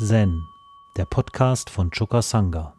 Zen, 0.00 0.46
der 0.96 1.06
Podcast 1.06 1.70
von 1.70 1.90
Choka 1.90 2.22
Sangha. 2.22 2.72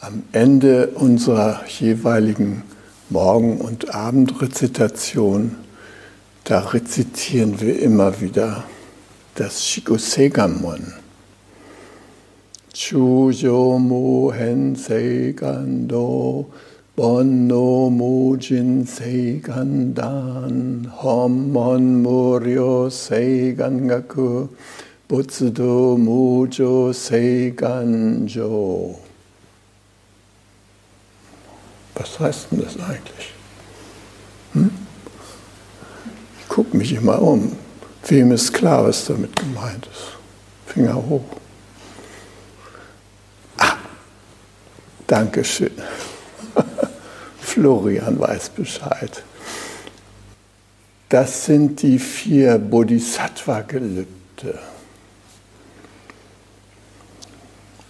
Am 0.00 0.22
Ende 0.32 0.88
unserer 0.94 1.66
jeweiligen 1.66 2.62
Morgen- 3.10 3.60
und 3.60 3.94
Abendrezitation 3.94 5.61
da 6.44 6.60
rezitieren 6.60 7.60
wir 7.60 7.80
immer 7.80 8.20
wieder 8.20 8.64
das 9.34 9.64
Shikosegamon. 9.64 10.94
Chujo 12.74 13.78
mu 13.78 14.32
hen 14.32 14.74
seigando, 14.74 16.46
bonno 16.96 17.90
mujin 17.90 18.86
seigandan, 18.86 20.90
homon 21.02 22.02
muryo 22.02 22.90
seigangaku, 22.90 24.48
butsudo 25.08 25.96
mujo 25.98 26.92
seiganjo. 26.92 28.98
Was 31.94 32.18
heißt 32.18 32.46
denn 32.50 32.62
das 32.62 32.80
eigentlich? 32.80 33.34
Hm? 34.54 34.81
Gucke 36.52 36.76
mich 36.76 36.92
immer 36.92 37.22
um. 37.22 37.56
Wem 38.06 38.30
ist 38.32 38.52
klar, 38.52 38.84
was 38.84 39.06
damit 39.06 39.34
gemeint 39.36 39.88
ist? 39.90 40.18
Finger 40.66 40.96
hoch. 40.96 41.24
Ah, 43.56 43.76
Dankeschön. 45.06 45.70
Florian 47.40 48.20
weiß 48.20 48.50
Bescheid. 48.50 49.22
Das 51.08 51.46
sind 51.46 51.80
die 51.80 51.98
vier 51.98 52.58
Bodhisattva-Gelübde. 52.58 54.58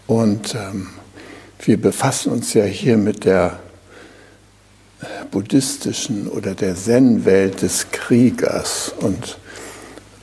Und 0.06 0.54
ähm, 0.54 0.90
wir 1.58 1.80
befassen 1.80 2.30
uns 2.30 2.54
ja 2.54 2.62
hier 2.62 2.96
mit 2.96 3.24
der 3.24 3.58
buddhistischen 5.30 6.28
oder 6.28 6.54
der 6.54 6.74
Zen-Welt 6.76 7.62
des 7.62 7.90
Kriegers. 7.90 8.92
Und 9.00 9.38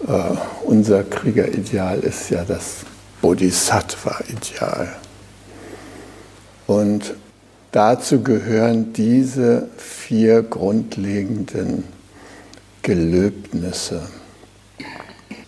äh, 0.08 0.36
unser 0.66 1.04
Kriegerideal 1.04 2.00
ist 2.00 2.30
ja 2.30 2.44
das 2.46 2.86
Bodhisattva-Ideal. 3.22 4.96
Und 6.68 7.16
dazu 7.72 8.22
gehören 8.22 8.94
diese 8.94 9.68
vier 9.78 10.44
grundlegenden 10.44 11.84
Gelöbnisse. 12.84 14.08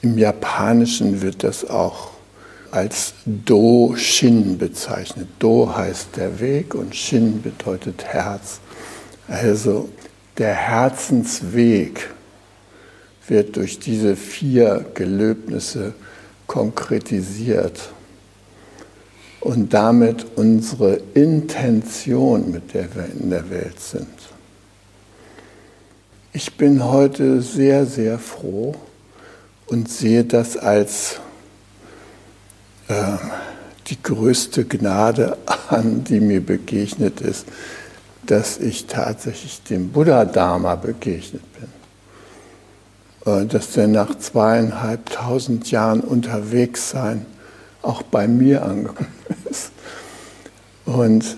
Im 0.02 0.18
Japanischen 0.18 1.22
wird 1.22 1.44
das 1.44 1.70
auch 1.70 2.10
als 2.72 3.14
Do-Shin 3.26 4.58
bezeichnet. 4.58 5.28
Do 5.40 5.76
heißt 5.76 6.16
der 6.16 6.40
Weg 6.40 6.74
und 6.74 6.96
Shin 6.96 7.42
bedeutet 7.42 8.04
Herz. 8.06 8.60
Also 9.32 9.88
der 10.38 10.54
Herzensweg 10.54 12.10
wird 13.30 13.56
durch 13.56 13.80
diese 13.80 14.18
vier 14.18 14.86
Gelöbnisse 14.94 15.94
konkretisiert 16.48 17.94
und 19.40 19.74
damit 19.74 20.26
unsere 20.36 21.00
Intention, 21.14 22.52
mit 22.52 22.74
der 22.74 22.94
wir 22.94 23.06
in 23.06 23.30
der 23.30 23.50
Welt 23.50 23.80
sind. 23.80 24.10
Ich 26.34 26.58
bin 26.58 26.84
heute 26.84 27.42
sehr, 27.42 27.86
sehr 27.86 28.20
froh 28.20 28.76
und 29.68 29.90
sehe 29.90 30.26
das 30.26 30.58
als 30.58 31.22
äh, 32.90 33.16
die 33.88 34.04
größte 34.04 34.66
Gnade 34.66 35.38
an, 35.70 36.04
die 36.04 36.20
mir 36.20 36.46
begegnet 36.46 37.22
ist, 37.22 37.46
dass 38.26 38.58
ich 38.58 38.88
tatsächlich 38.88 39.64
dem 39.64 39.92
Buddha-Dharma 39.92 40.76
begegnet 40.76 41.42
bin. 41.54 41.68
Äh, 43.26 43.46
dass 43.46 43.72
der 43.74 43.88
nach 43.88 44.18
zweieinhalbtausend 44.18 45.70
Jahren 45.72 46.02
unterwegs 46.02 46.90
sein 46.90 47.26
auch 47.82 48.04
bei 48.04 48.28
mir 48.28 48.64
angekommen 48.64 49.08
ist. 49.50 49.72
Und 50.86 51.38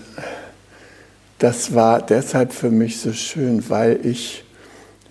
das 1.39 1.73
war 1.73 2.01
deshalb 2.01 2.53
für 2.53 2.69
mich 2.69 2.99
so 2.99 3.13
schön, 3.13 3.69
weil 3.69 3.99
ich, 4.05 4.43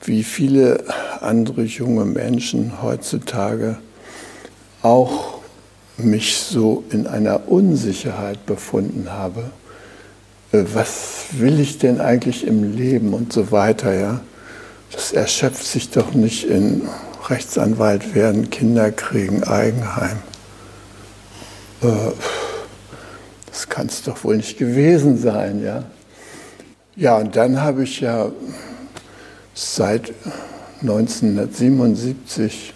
wie 0.02 0.22
viele 0.24 0.84
andere 1.20 1.62
junge 1.62 2.04
Menschen 2.04 2.82
heutzutage, 2.82 3.78
auch 4.82 5.38
mich 5.96 6.38
so 6.38 6.84
in 6.90 7.06
einer 7.06 7.48
Unsicherheit 7.48 8.46
befunden 8.46 9.10
habe 9.10 9.44
was 10.52 11.24
will 11.32 11.58
ich 11.60 11.78
denn 11.78 12.00
eigentlich 12.00 12.46
im 12.46 12.76
Leben 12.76 13.14
und 13.14 13.32
so 13.32 13.50
weiter, 13.50 13.94
ja. 13.94 14.20
Das 14.92 15.12
erschöpft 15.12 15.64
sich 15.64 15.90
doch 15.90 16.12
nicht 16.12 16.44
in 16.44 16.82
Rechtsanwalt 17.28 18.14
werden, 18.14 18.50
Kinder 18.50 18.90
kriegen, 18.90 19.42
Eigenheim. 19.44 20.18
Äh, 21.82 21.86
das 23.46 23.68
kann 23.70 23.86
es 23.86 24.02
doch 24.02 24.22
wohl 24.24 24.36
nicht 24.36 24.58
gewesen 24.58 25.16
sein, 25.16 25.62
ja. 25.62 25.84
Ja, 26.94 27.16
und 27.16 27.34
dann 27.36 27.62
habe 27.62 27.84
ich 27.84 28.00
ja 28.00 28.30
seit 29.54 30.12
1977 30.82 32.74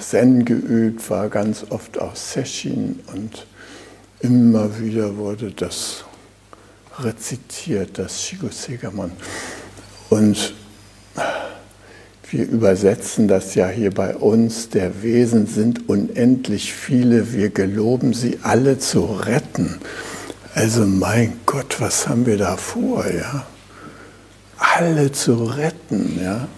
Zen 0.00 0.44
geübt, 0.44 1.08
war 1.10 1.28
ganz 1.28 1.64
oft 1.70 2.00
auf 2.00 2.16
Session 2.16 2.98
und 3.12 3.46
immer 4.20 4.80
wieder 4.80 5.16
wurde 5.16 5.52
das 5.52 6.04
rezitiert, 7.04 7.98
das 7.98 8.22
Shigosegamon. 8.22 9.12
Und 10.10 10.54
wir 12.30 12.48
übersetzen 12.48 13.28
das 13.28 13.54
ja 13.54 13.68
hier 13.68 13.92
bei 13.92 14.16
uns, 14.16 14.70
der 14.70 15.02
Wesen 15.02 15.46
sind 15.46 15.88
unendlich 15.88 16.72
viele, 16.72 17.32
wir 17.34 17.50
geloben 17.50 18.14
sie 18.14 18.38
alle 18.42 18.78
zu 18.78 19.04
retten. 19.04 19.78
Also 20.54 20.86
mein 20.86 21.34
Gott, 21.44 21.80
was 21.80 22.08
haben 22.08 22.24
wir 22.24 22.38
da 22.38 22.56
vor, 22.56 23.06
ja? 23.06 23.46
Alle 24.56 25.12
zu 25.12 25.44
retten, 25.44 26.18
ja? 26.22 26.48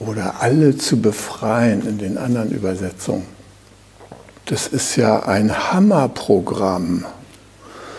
Oder 0.00 0.40
alle 0.40 0.76
zu 0.76 1.00
befreien 1.00 1.86
in 1.86 1.98
den 1.98 2.18
anderen 2.18 2.50
Übersetzungen. 2.50 3.26
Das 4.46 4.66
ist 4.66 4.96
ja 4.96 5.20
ein 5.20 5.72
Hammerprogramm. 5.72 7.04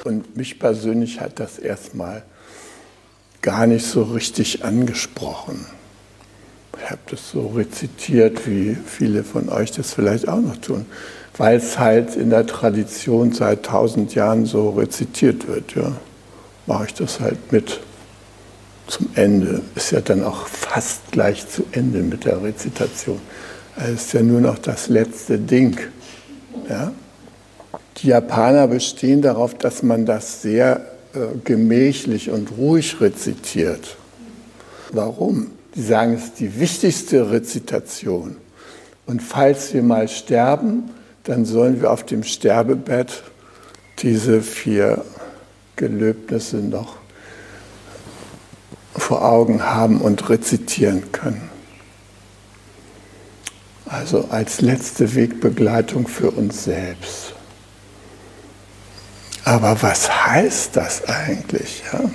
Und 0.03 0.35
mich 0.35 0.59
persönlich 0.59 1.21
hat 1.21 1.39
das 1.39 1.59
erstmal 1.59 2.23
gar 3.41 3.67
nicht 3.67 3.85
so 3.85 4.03
richtig 4.03 4.63
angesprochen. 4.63 5.65
Ich 6.77 6.89
habe 6.89 7.01
das 7.09 7.29
so 7.31 7.47
rezitiert, 7.47 8.47
wie 8.47 8.75
viele 8.85 9.23
von 9.23 9.49
euch 9.49 9.71
das 9.71 9.93
vielleicht 9.93 10.27
auch 10.27 10.41
noch 10.41 10.57
tun, 10.57 10.85
weil 11.37 11.57
es 11.57 11.79
halt 11.79 12.15
in 12.15 12.29
der 12.29 12.45
Tradition 12.45 13.31
seit 13.31 13.63
tausend 13.63 14.15
Jahren 14.15 14.45
so 14.45 14.71
rezitiert 14.71 15.47
wird. 15.47 15.75
Ja. 15.75 15.93
Mache 16.65 16.85
ich 16.87 16.93
das 16.93 17.19
halt 17.19 17.51
mit 17.51 17.79
zum 18.87 19.09
Ende. 19.15 19.61
Ist 19.75 19.91
ja 19.91 20.01
dann 20.01 20.23
auch 20.23 20.47
fast 20.47 21.11
gleich 21.11 21.47
zu 21.47 21.63
Ende 21.71 21.99
mit 21.99 22.25
der 22.25 22.41
Rezitation. 22.41 23.21
Es 23.77 24.05
ist 24.05 24.13
ja 24.13 24.21
nur 24.21 24.41
noch 24.41 24.57
das 24.57 24.87
letzte 24.87 25.37
Ding. 25.37 25.77
Ja. 26.69 26.91
Die 27.97 28.07
Japaner 28.07 28.67
bestehen 28.67 29.21
darauf, 29.21 29.53
dass 29.53 29.83
man 29.83 30.05
das 30.05 30.41
sehr 30.41 30.85
äh, 31.13 31.19
gemächlich 31.43 32.29
und 32.29 32.57
ruhig 32.57 32.99
rezitiert. 32.99 33.97
Warum? 34.91 35.51
Die 35.75 35.81
sagen, 35.81 36.13
es 36.13 36.25
ist 36.25 36.39
die 36.39 36.59
wichtigste 36.59 37.31
Rezitation. 37.31 38.37
Und 39.05 39.21
falls 39.21 39.73
wir 39.73 39.83
mal 39.83 40.07
sterben, 40.07 40.89
dann 41.23 41.45
sollen 41.45 41.81
wir 41.81 41.91
auf 41.91 42.03
dem 42.03 42.23
Sterbebett 42.23 43.23
diese 43.99 44.41
vier 44.41 45.03
Gelöbnisse 45.75 46.57
noch 46.57 46.97
vor 48.95 49.25
Augen 49.25 49.63
haben 49.63 50.01
und 50.01 50.29
rezitieren 50.29 51.11
können. 51.11 51.49
Also 53.85 54.25
als 54.29 54.61
letzte 54.61 55.15
Wegbegleitung 55.15 56.07
für 56.07 56.31
uns 56.31 56.63
selbst. 56.63 57.32
Aber 59.45 59.81
was 59.81 60.09
heißt 60.09 60.75
das 60.75 61.03
eigentlich? 61.05 61.83
Ja? 61.91 62.09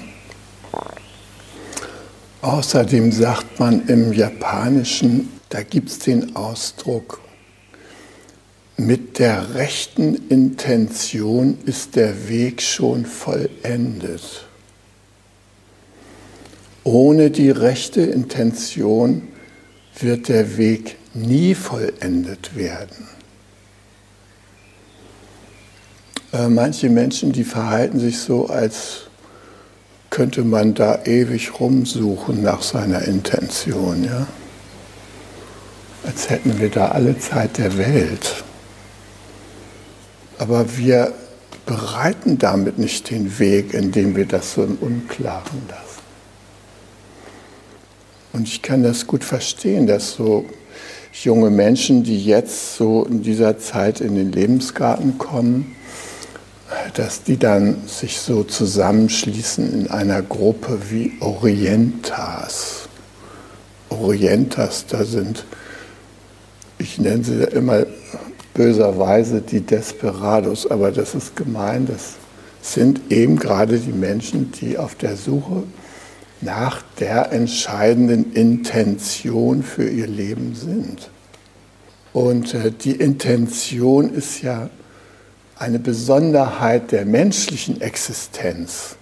Außerdem 2.41 3.13
sagt 3.13 3.59
man 3.59 3.87
im 3.89 4.13
Japanischen, 4.13 5.29
da 5.51 5.63
gibt 5.63 5.91
es 5.91 5.99
den 5.99 6.37
Ausdruck, 6.37 7.21
mit 8.77 9.19
der 9.19 9.55
rechten 9.55 10.15
Intention 10.29 11.59
ist 11.65 11.97
der 11.97 12.29
Weg 12.29 12.63
schon 12.63 13.05
vollendet. 13.07 14.47
Ohne 16.85 17.31
die 17.31 17.51
rechte 17.51 18.03
Intention 18.03 19.29
wird 19.99 20.29
der 20.29 20.57
Weg 20.57 20.97
nie 21.13 21.57
vollendet 21.57 22.55
werden. 22.55 23.09
Äh, 26.33 26.49
manche 26.49 26.91
Menschen, 26.91 27.33
die 27.33 27.45
verhalten 27.45 27.99
sich 27.99 28.19
so, 28.19 28.49
als 28.49 29.03
könnte 30.11 30.45
man 30.45 30.75
da 30.75 31.05
ewig 31.05 31.61
rumsuchen 31.61 32.43
nach 32.43 32.63
seiner 32.63 33.03
Intention. 33.03 34.05
Ja? 34.05 34.27
Als 36.05 36.31
hätten 36.31 36.59
wir 36.59 36.71
da 36.71 36.89
alle 36.89 37.19
Zeit 37.19 37.59
der 37.59 37.77
Welt. 37.79 38.45
Aber 40.39 40.77
wir 40.77 41.13
bereiten 41.67 42.39
damit 42.39 42.79
nicht 42.79 43.11
den 43.11 43.39
Weg, 43.39 43.75
indem 43.75 44.17
wir 44.17 44.27
das 44.27 44.55
so 44.55 44.65
im 44.65 44.77
Unklaren 44.77 45.63
lassen. 45.69 45.85
Und 48.33 48.49
ich 48.49 48.63
kann 48.63 48.83
das 48.83 49.07
gut 49.07 49.25
verstehen, 49.25 49.87
dass 49.87 50.13
so 50.13 50.45
junge 51.13 51.51
Menschen, 51.51 52.05
die 52.05 52.25
jetzt 52.25 52.77
so 52.77 53.05
in 53.05 53.23
dieser 53.23 53.59
Zeit 53.59 54.01
in 54.01 54.15
den 54.15 54.33
Lebensgarten 54.33 55.19
kommen, 55.19 55.75
dass 56.95 57.23
die 57.23 57.39
dann 57.39 57.87
sich 57.87 58.21
so 58.21 58.45
zusammenschließen 58.45 59.73
in 59.73 59.91
einer 59.91 60.23
Gruppe 60.23 60.79
wie 60.91 61.13
Orientas. 61.21 62.89
Orientas, 63.89 64.87
da 64.87 65.05
sind, 65.05 65.45
ich 66.79 66.99
nenne 66.99 67.25
sie 67.25 67.43
immer 67.45 67.87
böserweise 68.55 69.41
die 69.41 69.61
Desperados, 69.61 70.71
aber 70.71 70.91
das 70.93 71.15
ist 71.15 71.37
gemein, 71.37 71.87
das 71.87 72.15
sind 72.61 73.01
eben 73.11 73.39
gerade 73.39 73.79
die 73.79 73.93
Menschen, 73.93 74.53
die 74.61 74.77
auf 74.77 74.95
der 74.95 75.17
Suche 75.17 75.63
nach 76.41 76.83
der 77.01 77.33
entscheidenden 77.33 78.33
Intention 78.33 79.63
für 79.63 79.89
ihr 79.89 80.07
Leben 80.07 80.55
sind. 80.55 81.11
Und 82.13 82.55
äh, 82.55 82.73
die 82.73 82.93
Intention 82.97 84.13
ist 84.13 84.43
ja 84.43 84.71
eine 85.59 85.79
Besonderheit 85.79 86.93
der 86.93 87.05
menschlichen 87.05 87.81
Existenz. 87.81 88.97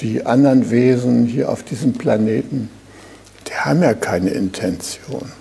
Die 0.00 0.24
anderen 0.24 0.70
Wesen 0.70 1.26
hier 1.26 1.50
auf 1.50 1.62
diesem 1.62 1.92
Planeten, 1.92 2.70
die 3.46 3.54
haben 3.54 3.82
ja 3.82 3.94
keine 3.94 4.30
Intention. 4.30 5.32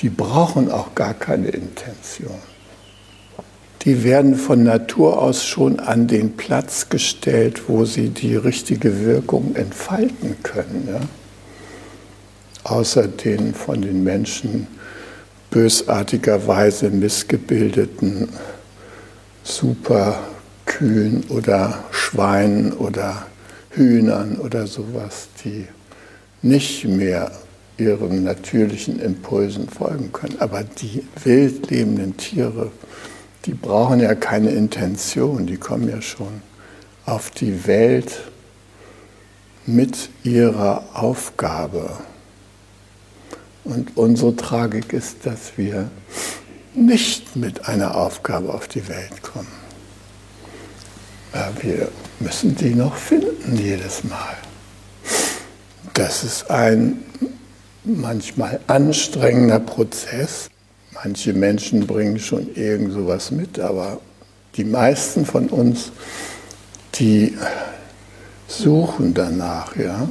Die 0.00 0.08
brauchen 0.08 0.70
auch 0.70 0.94
gar 0.94 1.14
keine 1.14 1.48
Intention. 1.48 2.38
Die 3.82 4.04
werden 4.04 4.36
von 4.36 4.62
Natur 4.62 5.20
aus 5.20 5.44
schon 5.44 5.80
an 5.80 6.06
den 6.06 6.36
Platz 6.36 6.88
gestellt, 6.88 7.62
wo 7.68 7.84
sie 7.84 8.10
die 8.10 8.36
richtige 8.36 9.04
Wirkung 9.04 9.56
entfalten 9.56 10.36
können. 10.44 10.88
Ja? 10.88 11.00
Außer 12.62 13.08
den 13.08 13.54
von 13.54 13.82
den 13.82 14.04
Menschen 14.04 14.68
bösartigerweise 15.52 16.90
missgebildeten 16.90 18.28
Superkühen 19.44 21.24
oder 21.28 21.84
Schweinen 21.92 22.72
oder 22.72 23.26
Hühnern 23.70 24.38
oder 24.38 24.66
sowas, 24.66 25.28
die 25.44 25.66
nicht 26.40 26.84
mehr 26.86 27.30
ihren 27.76 28.24
natürlichen 28.24 28.98
Impulsen 28.98 29.68
folgen 29.68 30.10
können. 30.12 30.40
Aber 30.40 30.64
die 30.64 31.04
wild 31.22 31.70
lebenden 31.70 32.16
Tiere, 32.16 32.72
die 33.44 33.54
brauchen 33.54 34.00
ja 34.00 34.14
keine 34.14 34.50
Intention, 34.50 35.46
die 35.46 35.56
kommen 35.56 35.88
ja 35.88 36.00
schon 36.00 36.42
auf 37.04 37.30
die 37.30 37.66
Welt 37.66 38.22
mit 39.66 40.08
ihrer 40.24 40.84
Aufgabe. 40.94 41.90
Und 43.64 43.96
unsere 43.96 44.34
Tragik 44.34 44.92
ist, 44.92 45.24
dass 45.24 45.56
wir 45.56 45.90
nicht 46.74 47.36
mit 47.36 47.68
einer 47.68 47.96
Aufgabe 47.96 48.52
auf 48.52 48.66
die 48.68 48.88
Welt 48.88 49.22
kommen. 49.22 49.46
Wir 51.60 51.88
müssen 52.20 52.56
die 52.56 52.74
noch 52.74 52.96
finden 52.96 53.56
jedes 53.56 54.04
Mal. 54.04 54.36
Das 55.94 56.24
ist 56.24 56.50
ein 56.50 57.04
manchmal 57.84 58.60
anstrengender 58.66 59.60
Prozess. 59.60 60.48
Manche 60.92 61.32
Menschen 61.32 61.86
bringen 61.86 62.18
schon 62.18 62.54
irgend 62.54 62.92
sowas 62.92 63.30
mit, 63.30 63.58
aber 63.58 64.00
die 64.56 64.64
meisten 64.64 65.24
von 65.24 65.48
uns, 65.48 65.90
die 66.94 67.36
suchen 68.46 69.14
danach, 69.14 69.76
ja. 69.76 70.08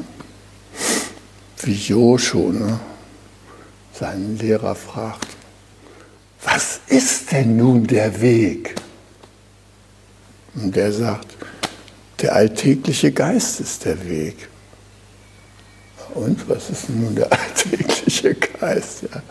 Wie 1.64 1.74
Joshu, 1.74 2.52
ne? 2.52 2.80
Seinen 4.02 4.40
Lehrer 4.40 4.74
fragt, 4.74 5.28
was 6.44 6.80
ist 6.88 7.32
denn 7.32 7.56
nun 7.56 7.86
der 7.86 8.20
Weg? 8.20 8.74
Und 10.56 10.76
der 10.76 10.92
sagt, 10.92 11.38
der 12.20 12.34
alltägliche 12.34 13.12
Geist 13.12 13.60
ist 13.60 13.86
der 13.86 14.04
Weg. 14.10 14.50
Und 16.16 16.50
was 16.50 16.72
ist 16.72 16.90
nun 16.90 17.14
der 17.14 17.32
alltägliche 17.32 18.34
Geist? 18.34 19.04
Ja? 19.04 19.22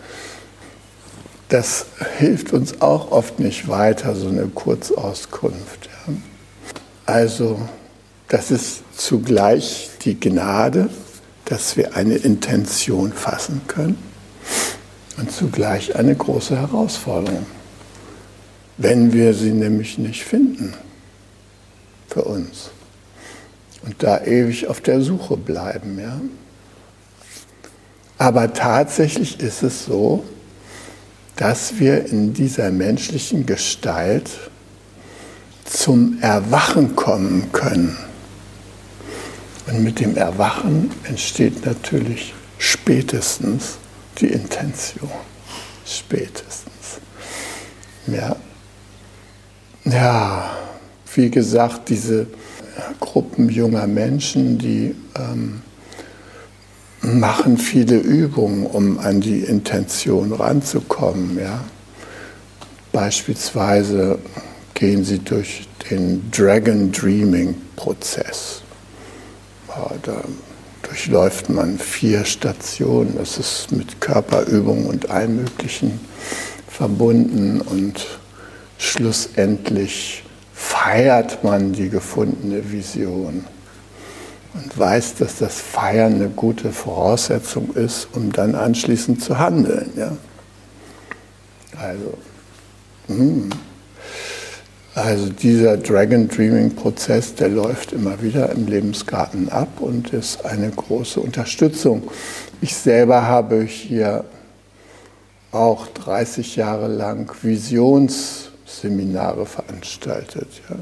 Das 1.49 1.87
hilft 2.19 2.53
uns 2.53 2.81
auch 2.81 3.11
oft 3.11 3.41
nicht 3.41 3.67
weiter, 3.67 4.15
so 4.15 4.29
eine 4.29 4.47
Kurzauskunft. 4.47 5.91
Ja? 6.07 6.15
Also, 7.07 7.69
das 8.29 8.53
ist 8.53 8.85
zugleich 8.97 9.91
die 10.03 10.19
Gnade, 10.19 10.91
dass 11.47 11.77
wir 11.77 11.97
eine 11.97 12.15
Intention 12.15 13.13
fassen 13.13 13.63
können 13.67 14.10
und 15.17 15.31
zugleich 15.31 15.97
eine 15.97 16.15
große 16.15 16.57
Herausforderung, 16.57 17.47
wenn 18.79 19.13
wir 19.13 19.35
sie 19.35 19.53
nämlich 19.53 19.99
nicht 19.99 20.25
finden 20.25 20.75
für 22.09 22.23
uns 22.23 22.71
und 23.83 24.03
da 24.03 24.23
ewig 24.25 24.67
auf 24.67 24.81
der 24.81 25.01
Suche 25.01 25.37
bleiben. 25.37 25.99
Ja? 25.99 26.21
Aber 28.19 28.53
tatsächlich 28.53 29.41
ist 29.41 29.63
es 29.63 29.85
so, 29.85 30.25
dass 31.37 31.79
wir 31.79 32.07
in 32.07 32.35
dieser 32.35 32.71
menschlichen 32.71 33.47
Gestalt 33.47 34.31
zum 35.65 36.19
Erwachen 36.21 36.97
kommen 36.97 37.51
können. 37.53 37.97
Und 39.67 39.83
mit 39.83 40.01
dem 40.01 40.17
Erwachen 40.17 40.91
entsteht 41.05 41.65
natürlich 41.65 42.35
spätestens 42.59 43.79
die 44.21 44.29
Intention. 44.29 45.11
Spätestens. 45.85 47.01
Ja. 48.07 48.37
ja, 49.85 50.51
wie 51.15 51.31
gesagt, 51.31 51.89
diese 51.89 52.27
Gruppen 52.99 53.49
junger 53.49 53.87
Menschen, 53.87 54.59
die 54.59 54.95
ähm, 55.17 55.63
machen 57.03 57.59
viele 57.59 57.97
Übungen, 57.97 58.67
um 58.67 58.99
an 58.99 59.21
die 59.21 59.41
Intention 59.41 60.33
ranzukommen. 60.33 61.39
Ja. 61.39 61.65
Beispielsweise 62.93 64.19
gehen 64.75 65.05
sie 65.05 65.19
durch 65.19 65.69
den 65.91 66.31
Dragon 66.31 66.93
Dreaming 66.93 67.55
Prozess. 67.77 68.63
Ja, 69.69 69.91
da 70.03 70.23
durchläuft 70.91 71.49
man 71.49 71.79
vier 71.79 72.25
Stationen. 72.25 73.17
Das 73.17 73.39
ist 73.39 73.71
mit 73.71 74.01
Körperübungen 74.01 74.87
und 74.87 75.09
allem 75.09 75.37
Möglichen 75.37 76.01
verbunden 76.67 77.61
und 77.61 78.07
schlussendlich 78.77 80.25
feiert 80.53 81.45
man 81.45 81.73
die 81.73 81.91
gefundene 81.91 82.73
Vision 82.73 83.45
und 84.55 84.79
weiß, 84.79 85.15
dass 85.15 85.39
das 85.39 85.61
Feiern 85.61 86.15
eine 86.15 86.29
gute 86.29 86.73
Voraussetzung 86.73 87.73
ist, 87.75 88.09
um 88.13 88.33
dann 88.33 88.57
anschließend 88.57 89.23
zu 89.23 89.39
handeln. 89.39 89.93
Ja? 89.97 90.17
Also, 91.79 92.19
mh. 93.07 93.51
Also 94.95 95.29
dieser 95.29 95.77
Dragon 95.77 96.27
Dreaming 96.27 96.75
Prozess, 96.75 97.37
der 97.37 97.49
läuft 97.49 97.93
immer 97.93 98.21
wieder 98.23 98.51
im 98.51 98.67
Lebensgarten 98.67 99.49
ab 99.49 99.69
und 99.79 100.13
ist 100.13 100.45
eine 100.45 100.69
große 100.69 101.21
Unterstützung. 101.21 102.03
Ich 102.61 102.75
selber 102.75 103.23
habe 103.23 103.63
hier 103.63 104.25
auch 105.53 105.87
30 105.87 106.57
Jahre 106.57 106.89
lang 106.89 107.33
Visionsseminare 107.41 109.47
veranstaltet, 109.47 110.49
ja, 110.69 110.77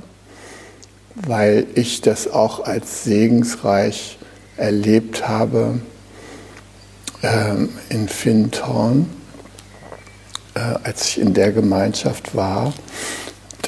weil 1.27 1.67
ich 1.75 2.01
das 2.01 2.31
auch 2.31 2.65
als 2.65 3.05
segensreich 3.05 4.17
erlebt 4.57 5.29
habe 5.29 5.81
ähm, 7.23 7.69
in 7.91 8.09
Fintorn, 8.09 9.11
äh, 10.55 10.61
als 10.83 11.09
ich 11.09 11.21
in 11.21 11.35
der 11.35 11.53
Gemeinschaft 11.53 12.35
war, 12.35 12.73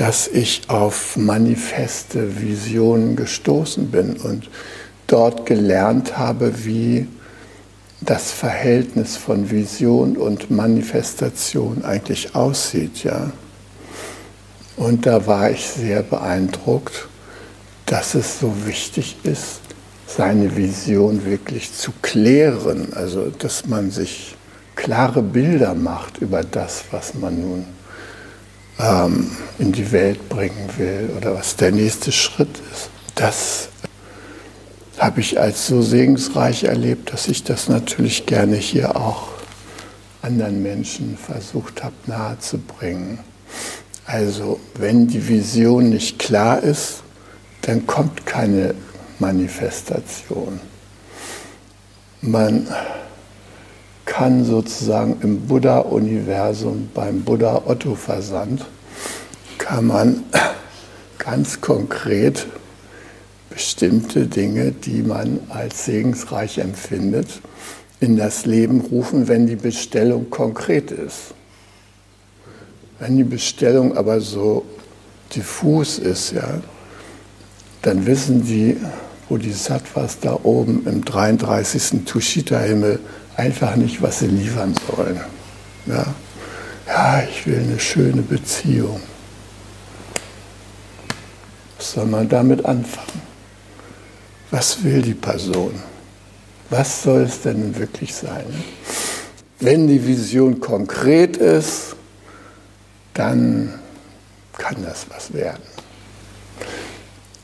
dass 0.00 0.28
ich 0.28 0.62
auf 0.68 1.18
manifeste 1.18 2.40
Visionen 2.40 3.16
gestoßen 3.16 3.90
bin 3.90 4.16
und 4.16 4.48
dort 5.06 5.44
gelernt 5.44 6.16
habe, 6.16 6.64
wie 6.64 7.06
das 8.00 8.30
Verhältnis 8.32 9.18
von 9.18 9.50
Vision 9.50 10.16
und 10.16 10.50
Manifestation 10.50 11.84
eigentlich 11.84 12.34
aussieht, 12.34 13.04
ja. 13.04 13.30
Und 14.78 15.04
da 15.04 15.26
war 15.26 15.50
ich 15.50 15.68
sehr 15.68 16.02
beeindruckt, 16.02 17.06
dass 17.84 18.14
es 18.14 18.40
so 18.40 18.54
wichtig 18.64 19.16
ist, 19.24 19.60
seine 20.06 20.56
Vision 20.56 21.26
wirklich 21.26 21.74
zu 21.74 21.92
klären, 22.00 22.94
also 22.94 23.30
dass 23.38 23.66
man 23.66 23.90
sich 23.90 24.34
klare 24.76 25.20
Bilder 25.20 25.74
macht 25.74 26.16
über 26.22 26.42
das, 26.42 26.84
was 26.90 27.12
man 27.12 27.38
nun 27.38 27.79
ähm, 28.80 29.30
in 29.58 29.72
die 29.72 29.92
Welt 29.92 30.28
bringen 30.28 30.68
will 30.76 31.10
oder 31.16 31.34
was 31.34 31.56
der 31.56 31.72
nächste 31.72 32.12
Schritt 32.12 32.60
ist. 32.72 32.90
Das 33.14 33.68
habe 34.98 35.20
ich 35.20 35.40
als 35.40 35.66
so 35.66 35.82
segensreich 35.82 36.64
erlebt, 36.64 37.12
dass 37.12 37.28
ich 37.28 37.44
das 37.44 37.68
natürlich 37.68 38.26
gerne 38.26 38.56
hier 38.56 38.96
auch 38.96 39.28
anderen 40.22 40.62
Menschen 40.62 41.16
versucht 41.16 41.82
habe 41.82 41.94
nahezubringen. 42.06 43.18
Also 44.04 44.60
wenn 44.74 45.06
die 45.06 45.26
Vision 45.28 45.90
nicht 45.90 46.18
klar 46.18 46.62
ist, 46.62 47.02
dann 47.62 47.86
kommt 47.86 48.26
keine 48.26 48.74
Manifestation. 49.18 50.60
Man 52.20 52.66
kann 54.10 54.44
sozusagen 54.44 55.18
im 55.22 55.46
Buddha-Universum, 55.46 56.88
beim 56.92 57.22
Buddha-Otto-Versand, 57.22 58.66
kann 59.56 59.86
man 59.86 60.24
ganz 61.18 61.60
konkret 61.60 62.48
bestimmte 63.50 64.26
Dinge, 64.26 64.72
die 64.72 65.02
man 65.02 65.38
als 65.48 65.84
segensreich 65.84 66.58
empfindet, 66.58 67.40
in 68.00 68.16
das 68.16 68.46
Leben 68.46 68.80
rufen, 68.80 69.28
wenn 69.28 69.46
die 69.46 69.54
Bestellung 69.54 70.28
konkret 70.28 70.90
ist. 70.90 71.34
Wenn 72.98 73.16
die 73.16 73.24
Bestellung 73.24 73.96
aber 73.96 74.20
so 74.20 74.64
diffus 75.36 76.00
ist, 76.00 76.32
ja, 76.32 76.60
dann 77.82 78.06
wissen 78.06 78.44
die 78.44 78.76
Bodhisattvas 79.28 80.18
da 80.18 80.36
oben 80.42 80.84
im 80.86 81.04
33. 81.04 82.04
Tushita-Himmel 82.04 82.98
einfach 83.40 83.74
nicht, 83.76 84.02
was 84.02 84.18
sie 84.18 84.26
liefern 84.26 84.74
sollen. 84.86 85.20
Ja? 85.86 86.14
ja, 86.86 87.22
ich 87.22 87.46
will 87.46 87.58
eine 87.58 87.80
schöne 87.80 88.22
Beziehung. 88.22 89.00
Was 91.78 91.92
soll 91.92 92.06
man 92.06 92.28
damit 92.28 92.64
anfangen? 92.66 93.22
Was 94.50 94.84
will 94.84 95.00
die 95.00 95.14
Person? 95.14 95.72
Was 96.68 97.02
soll 97.02 97.22
es 97.22 97.40
denn 97.40 97.76
wirklich 97.78 98.14
sein? 98.14 98.44
Wenn 99.58 99.86
die 99.86 100.06
Vision 100.06 100.60
konkret 100.60 101.36
ist, 101.38 101.96
dann 103.14 103.74
kann 104.56 104.76
das 104.84 105.06
was 105.08 105.32
werden. 105.32 105.62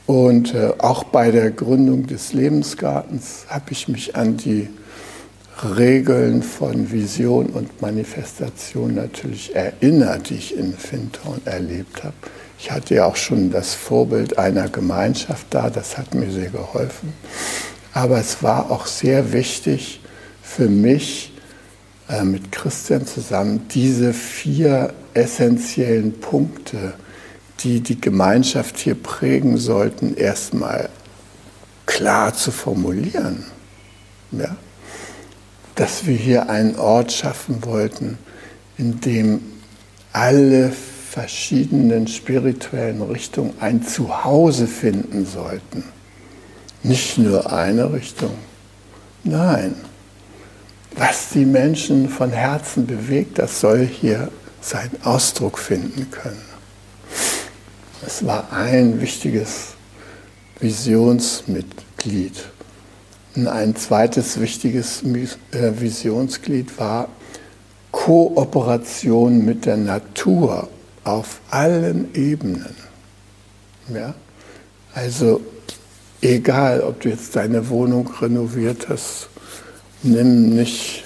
Und 0.05 0.53
äh, 0.53 0.73
auch 0.77 1.03
bei 1.05 1.31
der 1.31 1.51
Gründung 1.51 2.07
des 2.07 2.33
Lebensgartens 2.33 3.45
habe 3.49 3.71
ich 3.71 3.87
mich 3.87 4.15
an 4.15 4.37
die 4.37 4.69
Regeln 5.63 6.43
von 6.43 6.91
Vision 6.91 7.47
und 7.47 7.81
Manifestation 7.81 8.93
natürlich 8.93 9.55
erinnert, 9.55 10.29
die 10.29 10.35
ich 10.35 10.55
in 10.55 10.73
Fintown 10.73 11.41
erlebt 11.45 12.03
habe. 12.03 12.15
Ich 12.59 12.71
hatte 12.71 12.95
ja 12.95 13.05
auch 13.05 13.15
schon 13.15 13.51
das 13.51 13.73
Vorbild 13.73 14.37
einer 14.37 14.69
Gemeinschaft 14.69 15.47
da, 15.49 15.69
das 15.69 15.97
hat 15.97 16.13
mir 16.13 16.31
sehr 16.31 16.49
geholfen. 16.49 17.13
Aber 17.93 18.19
es 18.19 18.43
war 18.43 18.69
auch 18.71 18.85
sehr 18.85 19.33
wichtig 19.33 20.01
für 20.43 20.67
mich, 20.67 21.33
äh, 22.09 22.23
mit 22.23 22.51
Christian 22.51 23.05
zusammen, 23.05 23.67
diese 23.69 24.13
vier 24.13 24.93
essentiellen 25.13 26.19
Punkte, 26.19 26.93
die 27.61 27.81
die 27.81 27.99
Gemeinschaft 27.99 28.77
hier 28.77 28.95
prägen 28.95 29.57
sollten, 29.57 30.15
erstmal 30.15 30.89
klar 31.87 32.33
zu 32.33 32.51
formulieren. 32.51 33.45
Ja? 34.31 34.55
Dass 35.77 36.05
wir 36.05 36.15
hier 36.15 36.49
einen 36.49 36.75
Ort 36.75 37.13
schaffen 37.13 37.63
wollten, 37.63 38.17
in 38.77 38.99
dem 38.99 39.39
alle 40.11 40.71
verschiedenen 40.71 42.07
spirituellen 42.07 43.01
Richtungen 43.01 43.53
ein 43.59 43.83
Zuhause 43.83 44.67
finden 44.67 45.25
sollten. 45.25 45.83
Nicht 46.83 47.17
nur 47.17 47.51
eine 47.51 47.93
Richtung. 47.93 48.33
Nein. 49.23 49.75
Was 50.95 51.29
die 51.29 51.45
Menschen 51.45 52.09
von 52.09 52.31
Herzen 52.31 52.87
bewegt, 52.87 53.39
das 53.39 53.59
soll 53.59 53.85
hier 53.85 54.31
seinen 54.61 55.01
Ausdruck 55.03 55.59
finden 55.59 56.09
können. 56.09 56.41
Es 58.05 58.25
war 58.25 58.51
ein 58.51 58.99
wichtiges 58.99 59.75
Visionsmitglied. 60.59 62.45
Ein 63.45 63.75
zweites 63.75 64.39
wichtiges 64.39 65.03
äh, 65.03 65.27
Visionsglied 65.79 66.79
war 66.79 67.09
Kooperation 67.91 69.45
mit 69.45 69.67
der 69.67 69.77
Natur 69.77 70.67
auf 71.03 71.39
allen 71.51 72.15
Ebenen. 72.15 72.75
Ja? 73.93 74.15
Also 74.95 75.41
egal, 76.21 76.81
ob 76.81 77.01
du 77.01 77.09
jetzt 77.09 77.35
deine 77.35 77.69
Wohnung 77.69 78.09
renoviert 78.19 78.89
hast, 78.89 79.29
nimm 80.01 80.55
nicht 80.55 81.03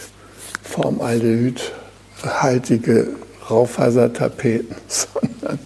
formaldehydhaltige 0.64 3.10
Raufasertapeten, 3.50 4.78
sondern 4.88 5.60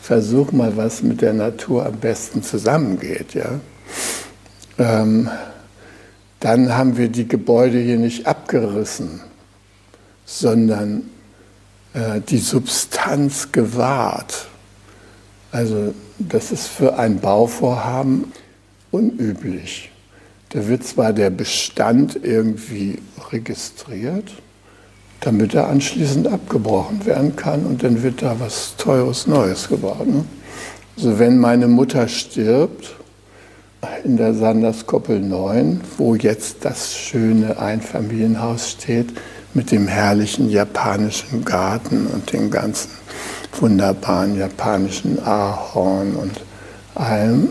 versuch 0.00 0.50
mal, 0.50 0.76
was 0.76 1.02
mit 1.02 1.22
der 1.22 1.34
Natur 1.34 1.86
am 1.86 2.00
besten 2.00 2.42
zusammengeht. 2.42 3.34
Ja? 3.34 3.60
Ähm, 4.78 5.30
dann 6.44 6.76
haben 6.76 6.98
wir 6.98 7.08
die 7.08 7.26
Gebäude 7.26 7.78
hier 7.78 7.96
nicht 7.96 8.26
abgerissen, 8.26 9.22
sondern 10.26 11.04
äh, 11.94 12.20
die 12.20 12.36
Substanz 12.36 13.50
gewahrt. 13.50 14.48
Also 15.52 15.94
das 16.18 16.52
ist 16.52 16.66
für 16.66 16.98
ein 16.98 17.18
Bauvorhaben 17.18 18.30
unüblich. 18.90 19.90
Da 20.50 20.68
wird 20.68 20.84
zwar 20.84 21.14
der 21.14 21.30
Bestand 21.30 22.20
irgendwie 22.22 22.98
registriert, 23.32 24.30
damit 25.20 25.54
er 25.54 25.68
anschließend 25.68 26.28
abgebrochen 26.28 27.06
werden 27.06 27.36
kann 27.36 27.64
und 27.64 27.82
dann 27.82 28.02
wird 28.02 28.20
da 28.20 28.38
was 28.38 28.76
Teures 28.76 29.26
Neues 29.26 29.66
gebaut. 29.70 30.06
Ne? 30.06 30.26
Also 30.98 31.18
wenn 31.18 31.38
meine 31.38 31.68
Mutter 31.68 32.06
stirbt, 32.06 32.96
in 34.04 34.16
der 34.16 34.34
Sanderskoppel 34.34 35.20
9, 35.20 35.80
wo 35.98 36.14
jetzt 36.14 36.64
das 36.64 36.96
schöne 36.96 37.58
Einfamilienhaus 37.58 38.72
steht, 38.72 39.12
mit 39.54 39.70
dem 39.70 39.86
herrlichen 39.86 40.50
japanischen 40.50 41.44
Garten 41.44 42.06
und 42.06 42.32
den 42.32 42.50
ganzen 42.50 42.90
wunderbaren 43.60 44.36
japanischen 44.36 45.24
Ahorn 45.24 46.16
und 46.16 46.40
allem. 46.94 47.48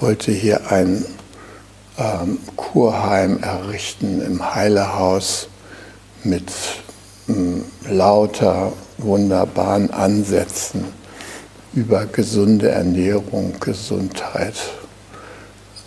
wollte 0.02 0.32
hier 0.32 0.72
ein 0.72 1.06
ähm, 1.98 2.40
Kurheim 2.56 3.42
errichten 3.42 4.22
im 4.22 4.54
Heilehaus 4.54 5.48
mit 6.24 6.52
ähm, 7.30 7.66
lauter 7.90 8.74
wunderbaren 8.98 9.92
Ansätzen 9.92 10.86
über 11.74 12.06
gesunde 12.06 12.70
Ernährung, 12.70 13.54
Gesundheit 13.60 14.56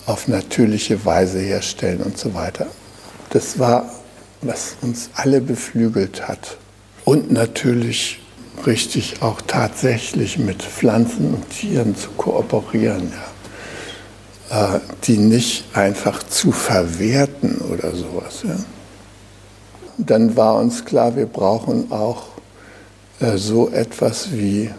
auf 0.07 0.29
natürliche 0.29 1.05
Weise 1.05 1.39
herstellen 1.39 2.01
und 2.03 2.19
so 2.19 2.35
weiter. 2.35 2.67
Das 3.31 3.59
war, 3.59 3.91
was 4.41 4.77
uns 4.83 5.11
alle 5.15 5.41
beflügelt 5.41 6.29
hat. 6.29 6.57
Und 7.05 7.31
natürlich 7.31 8.21
richtig 8.67 9.23
auch 9.23 9.41
tatsächlich 9.47 10.39
mit 10.39 10.63
Pflanzen 10.63 11.35
und 11.35 11.51
Tieren 11.51 11.97
zu 11.97 12.11
kooperieren, 12.11 13.11
ja. 13.13 13.28
Äh, 14.51 14.81
die 15.05 15.19
nicht 15.19 15.65
einfach 15.77 16.23
zu 16.23 16.53
verwerten 16.53 17.59
oder 17.73 17.95
sowas. 17.95 18.43
Ja. 18.45 18.57
Dann 19.99 20.37
war 20.37 20.57
uns 20.57 20.85
klar, 20.85 21.17
wir 21.17 21.27
brauchen 21.27 21.91
auch 21.93 22.29
äh, 23.21 23.37
so 23.37 23.69
etwas 23.69 24.33
wie 24.33 24.71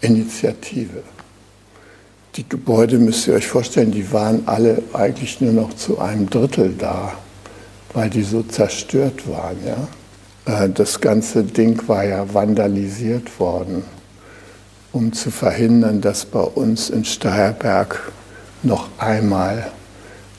Initiative. 0.00 1.02
Die 2.36 2.48
Gebäude 2.48 2.98
müsst 2.98 3.26
ihr 3.26 3.34
euch 3.34 3.46
vorstellen, 3.46 3.90
die 3.90 4.12
waren 4.12 4.42
alle 4.46 4.82
eigentlich 4.92 5.40
nur 5.40 5.52
noch 5.52 5.74
zu 5.74 5.98
einem 5.98 6.28
Drittel 6.28 6.74
da, 6.76 7.14
weil 7.94 8.10
die 8.10 8.22
so 8.22 8.42
zerstört 8.42 9.28
waren. 9.28 9.56
Ja? 9.66 10.64
Äh, 10.64 10.68
das 10.70 11.00
ganze 11.00 11.44
Ding 11.44 11.80
war 11.88 12.04
ja 12.04 12.32
vandalisiert 12.32 13.40
worden, 13.40 13.84
um 14.92 15.12
zu 15.12 15.30
verhindern, 15.30 16.00
dass 16.00 16.26
bei 16.26 16.40
uns 16.40 16.90
in 16.90 17.04
Steierberg 17.04 18.12
noch 18.62 18.88
einmal 18.98 19.70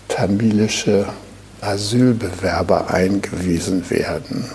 tamilische 0.08 1.06
Asylbewerber 1.62 2.90
eingewiesen 2.90 3.90
werden. 3.90 4.46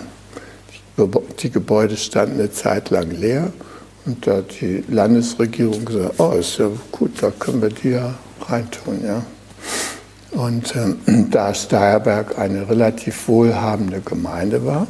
Die 1.40 1.50
Gebäude 1.50 1.96
standen 1.96 2.38
eine 2.38 2.52
Zeit 2.52 2.90
lang 2.90 3.10
leer 3.10 3.52
und 4.06 4.26
da 4.26 4.36
hat 4.36 4.60
die 4.60 4.84
Landesregierung 4.88 5.84
gesagt, 5.84 6.14
oh, 6.18 6.32
ist 6.32 6.58
ja 6.58 6.68
gut, 6.92 7.22
da 7.22 7.30
können 7.30 7.62
wir 7.62 7.70
die 7.70 7.90
ja 7.90 8.14
reintun. 8.42 9.02
Ja. 9.04 9.22
Und 10.32 10.74
ähm, 10.76 10.98
da 11.30 11.54
Steierberg 11.54 12.38
eine 12.38 12.68
relativ 12.68 13.28
wohlhabende 13.28 14.00
Gemeinde 14.00 14.64
war, 14.64 14.86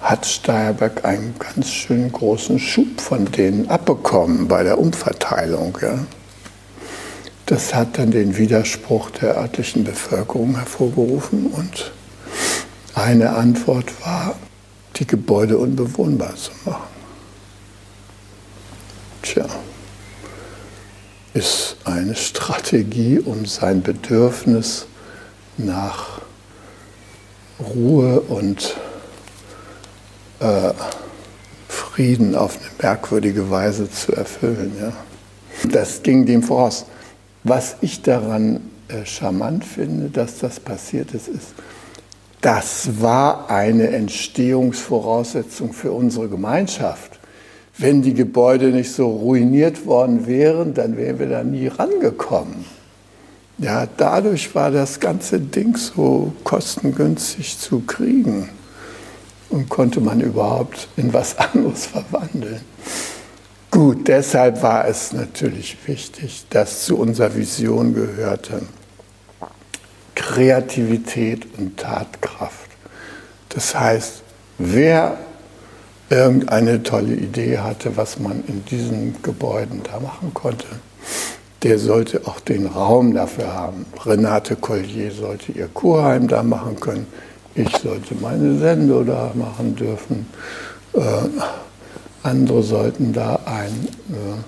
hat 0.00 0.26
Steierberg 0.26 1.04
einen 1.04 1.34
ganz 1.38 1.68
schön 1.68 2.10
großen 2.10 2.58
Schub 2.58 3.00
von 3.00 3.26
denen 3.26 3.68
abbekommen 3.68 4.48
bei 4.48 4.62
der 4.62 4.78
Umverteilung. 4.78 5.78
Ja. 5.82 5.98
Das 7.50 7.74
hat 7.74 7.98
dann 7.98 8.12
den 8.12 8.36
Widerspruch 8.36 9.10
der 9.10 9.36
örtlichen 9.36 9.82
Bevölkerung 9.82 10.54
hervorgerufen 10.54 11.46
und 11.46 11.90
eine 12.94 13.30
Antwort 13.30 13.86
war, 14.04 14.36
die 14.94 15.04
Gebäude 15.04 15.58
unbewohnbar 15.58 16.36
zu 16.36 16.52
machen. 16.64 16.86
Tja, 19.22 19.46
ist 21.34 21.76
eine 21.82 22.14
Strategie, 22.14 23.18
um 23.18 23.44
sein 23.46 23.82
Bedürfnis 23.82 24.86
nach 25.56 26.20
Ruhe 27.58 28.20
und 28.20 28.76
äh, 30.38 30.72
Frieden 31.66 32.36
auf 32.36 32.58
eine 32.60 32.70
merkwürdige 32.80 33.50
Weise 33.50 33.90
zu 33.90 34.12
erfüllen. 34.12 34.70
Ja. 34.80 34.92
Das 35.68 36.04
ging 36.04 36.26
dem 36.26 36.44
voraus. 36.44 36.86
Was 37.44 37.76
ich 37.80 38.02
daran 38.02 38.60
äh, 38.88 39.04
charmant 39.04 39.64
finde, 39.64 40.10
dass 40.10 40.38
das 40.38 40.60
passiert 40.60 41.12
ist, 41.12 41.28
ist, 41.28 41.54
das 42.40 43.00
war 43.00 43.50
eine 43.50 43.88
Entstehungsvoraussetzung 43.88 45.72
für 45.72 45.92
unsere 45.92 46.28
Gemeinschaft. 46.28 47.18
Wenn 47.76 48.02
die 48.02 48.14
Gebäude 48.14 48.68
nicht 48.68 48.92
so 48.92 49.08
ruiniert 49.08 49.86
worden 49.86 50.26
wären, 50.26 50.74
dann 50.74 50.96
wären 50.96 51.18
wir 51.18 51.28
da 51.28 51.44
nie 51.44 51.66
rangekommen. 51.66 52.64
Ja, 53.58 53.86
dadurch 53.94 54.54
war 54.54 54.70
das 54.70 55.00
ganze 55.00 55.38
Ding 55.38 55.76
so 55.76 56.32
kostengünstig 56.44 57.58
zu 57.58 57.80
kriegen 57.80 58.48
und 59.50 59.68
konnte 59.68 60.00
man 60.00 60.20
überhaupt 60.20 60.88
in 60.96 61.12
was 61.12 61.36
anderes 61.52 61.86
verwandeln. 61.86 62.60
Gut, 63.70 64.08
deshalb 64.08 64.62
war 64.62 64.88
es 64.88 65.12
natürlich 65.12 65.76
wichtig, 65.86 66.46
dass 66.50 66.84
zu 66.84 66.98
unserer 66.98 67.34
Vision 67.36 67.94
gehörte 67.94 68.62
Kreativität 70.16 71.46
und 71.56 71.76
Tatkraft. 71.76 72.68
Das 73.48 73.78
heißt, 73.78 74.22
wer 74.58 75.18
irgendeine 76.08 76.82
tolle 76.82 77.14
Idee 77.14 77.58
hatte, 77.58 77.96
was 77.96 78.18
man 78.18 78.42
in 78.48 78.64
diesen 78.64 79.22
Gebäuden 79.22 79.82
da 79.84 80.00
machen 80.00 80.34
konnte, 80.34 80.66
der 81.62 81.78
sollte 81.78 82.26
auch 82.26 82.40
den 82.40 82.66
Raum 82.66 83.14
dafür 83.14 83.54
haben. 83.54 83.86
Renate 84.04 84.56
Collier 84.56 85.12
sollte 85.12 85.52
ihr 85.52 85.68
Kurheim 85.68 86.26
da 86.26 86.42
machen 86.42 86.78
können. 86.80 87.06
Ich 87.54 87.70
sollte 87.76 88.14
meine 88.20 88.58
Sendung 88.58 89.06
da 89.06 89.30
machen 89.34 89.76
dürfen. 89.76 90.26
Äh, 90.94 91.00
andere 92.22 92.62
sollten 92.62 93.12
da 93.12 93.40
einen 93.46 93.88
äh, 94.10 94.42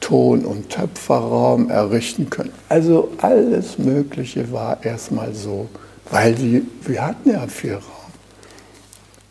Ton- 0.00 0.44
und 0.44 0.70
Töpferraum 0.70 1.70
errichten 1.70 2.30
können. 2.30 2.52
Also 2.68 3.10
alles 3.18 3.78
Mögliche 3.78 4.52
war 4.52 4.84
erstmal 4.84 5.34
so, 5.34 5.68
weil 6.10 6.34
die, 6.34 6.62
wir 6.82 7.06
hatten 7.06 7.30
ja 7.30 7.46
viel 7.46 7.74
Raum. 7.74 7.82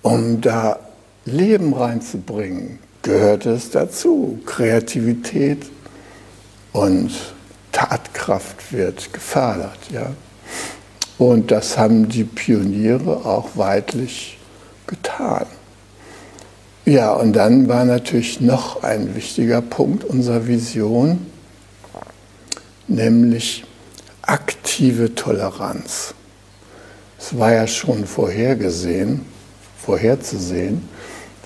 Um 0.01 0.41
da 0.41 0.79
Leben 1.25 1.73
reinzubringen, 1.73 2.79
gehört 3.01 3.45
es 3.45 3.69
dazu. 3.71 4.39
Kreativität 4.45 5.65
und 6.73 7.11
Tatkraft 7.71 8.71
wird 8.73 9.13
gefördert. 9.13 9.79
Ja? 9.91 10.11
Und 11.17 11.51
das 11.51 11.77
haben 11.77 12.09
die 12.09 12.23
Pioniere 12.23 13.25
auch 13.25 13.49
weitlich 13.55 14.37
getan. 14.87 15.45
Ja, 16.87 17.13
und 17.13 17.33
dann 17.33 17.67
war 17.67 17.83
natürlich 17.83 18.41
noch 18.41 18.83
ein 18.83 19.15
wichtiger 19.15 19.59
Punkt 19.59 20.03
unserer 20.03 20.45
Vision, 20.45 21.25
nämlich 22.87 23.63
aktive 24.21 25.15
Toleranz. 25.15 26.13
Es 27.17 27.39
war 27.39 27.53
ja 27.53 27.65
schon 27.65 28.05
vorhergesehen, 28.05 29.21
vorherzusehen, 29.83 30.87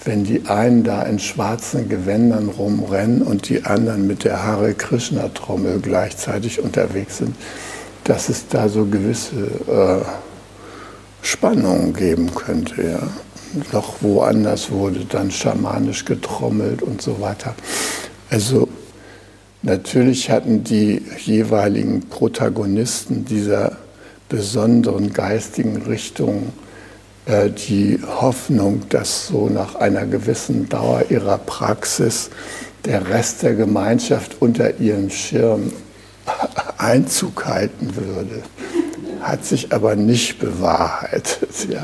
wenn 0.03 0.25
die 0.25 0.45
einen 0.47 0.83
da 0.83 1.03
in 1.03 1.19
schwarzen 1.19 1.87
Gewändern 1.87 2.49
rumrennen 2.49 3.21
und 3.21 3.47
die 3.47 3.63
anderen 3.63 4.07
mit 4.07 4.25
der 4.25 4.43
Hare 4.43 4.73
Krishna 4.73 5.29
Trommel 5.29 5.79
gleichzeitig 5.79 6.61
unterwegs 6.61 7.19
sind, 7.19 7.33
dass 8.03 8.27
es 8.27 8.49
da 8.49 8.67
so 8.67 8.83
gewisse 8.83 9.35
äh, 9.69 10.05
Spannungen 11.21 11.93
geben 11.93 12.35
könnte. 12.35 12.83
Ja 12.83 12.99
noch 13.73 14.01
woanders 14.01 14.71
wurde 14.71 15.05
dann 15.05 15.31
schamanisch 15.31 16.05
getrommelt 16.05 16.81
und 16.81 17.01
so 17.01 17.19
weiter. 17.19 17.55
Also 18.29 18.67
Natürlich 19.61 20.29
hatten 20.29 20.63
die 20.63 21.01
jeweiligen 21.17 22.07
Protagonisten 22.07 23.25
dieser 23.25 23.75
besonderen 24.29 25.11
geistigen 25.11 25.81
Richtung 25.81 26.53
äh, 27.25 27.49
die 27.49 27.99
Hoffnung, 28.21 28.83
dass 28.87 29.27
so 29.27 29.49
nach 29.49 29.75
einer 29.75 30.05
gewissen 30.05 30.69
Dauer 30.69 31.03
ihrer 31.09 31.37
Praxis 31.39 32.29
der 32.85 33.09
Rest 33.09 33.43
der 33.43 33.55
Gemeinschaft 33.55 34.37
unter 34.39 34.79
ihren 34.79 35.09
Schirm 35.09 35.73
Einzug 36.77 37.45
halten 37.45 37.97
würde. 37.97 38.43
Hat 39.19 39.43
sich 39.43 39.73
aber 39.73 39.97
nicht 39.97 40.39
bewahrheitet. 40.39 41.67
Ja. 41.69 41.83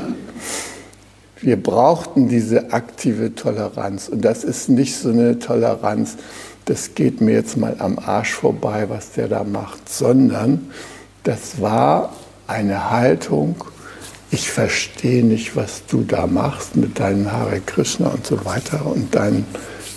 Wir 1.40 1.62
brauchten 1.62 2.28
diese 2.28 2.72
aktive 2.72 3.34
Toleranz. 3.34 4.08
Und 4.08 4.24
das 4.24 4.42
ist 4.42 4.68
nicht 4.68 4.96
so 4.96 5.10
eine 5.10 5.38
Toleranz, 5.38 6.16
das 6.64 6.94
geht 6.94 7.20
mir 7.20 7.34
jetzt 7.34 7.56
mal 7.56 7.76
am 7.78 7.98
Arsch 7.98 8.32
vorbei, 8.32 8.86
was 8.88 9.12
der 9.12 9.28
da 9.28 9.44
macht, 9.44 9.88
sondern 9.88 10.70
das 11.22 11.60
war 11.60 12.12
eine 12.46 12.90
Haltung, 12.90 13.56
ich 14.30 14.50
verstehe 14.50 15.24
nicht, 15.24 15.54
was 15.54 15.86
du 15.86 16.02
da 16.02 16.26
machst 16.26 16.74
mit 16.74 16.98
deinem 16.98 17.30
Hare 17.30 17.60
Krishna 17.60 18.08
und 18.08 18.26
so 18.26 18.44
weiter 18.44 18.84
und 18.84 19.14
deinen 19.14 19.46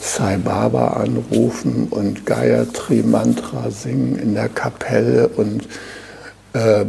Sai 0.01 0.37
Baba 0.37 0.89
anrufen 0.89 1.87
und 1.89 2.25
Gayatri 2.25 3.03
Mantra 3.03 3.71
singen 3.71 4.17
in 4.17 4.35
der 4.35 4.49
Kapelle 4.49 5.27
und 5.29 5.67
äh, 6.53 6.81
äh, 6.81 6.85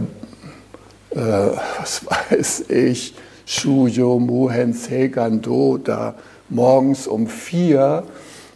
was 1.78 2.02
weiß 2.30 2.64
ich, 2.68 3.14
Shuyo 3.50 4.20
Muhen 4.20 4.72
Segando 4.74 5.76
da 5.76 6.14
morgens 6.50 7.08
um 7.08 7.26
vier 7.26 8.04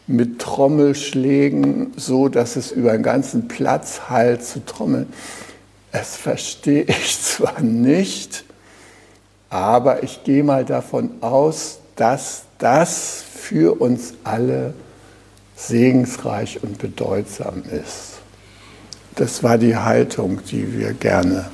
mit 0.07 0.39
Trommelschlägen, 0.39 1.93
so 1.97 2.29
dass 2.29 2.55
es 2.55 2.71
über 2.71 2.93
den 2.93 3.03
ganzen 3.03 3.49
Platz 3.49 4.03
halt 4.09 4.45
zu 4.45 4.65
trommeln. 4.65 5.13
Das 5.91 6.15
verstehe 6.15 6.83
ich 6.87 7.21
zwar 7.21 7.61
nicht, 7.61 8.45
aber 9.51 10.05
ich 10.05 10.23
gehe 10.23 10.45
mal 10.45 10.65
davon 10.65 11.11
aus, 11.23 11.81
dass 11.97 12.45
das 12.59 13.25
für 13.35 13.81
uns 13.81 14.15
alle 14.23 14.75
segensreich 15.57 16.63
und 16.63 16.79
bedeutsam 16.79 17.65
ist. 17.65 18.21
Das 19.17 19.43
war 19.43 19.59
die 19.59 19.77
Haltung, 19.77 20.39
die 20.45 20.79
wir 20.79 20.93
gerne 20.93 21.51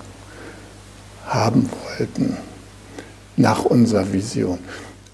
haben 1.27 1.71
wollten 1.89 2.37
nach 3.41 3.65
unserer 3.65 4.13
Vision. 4.13 4.59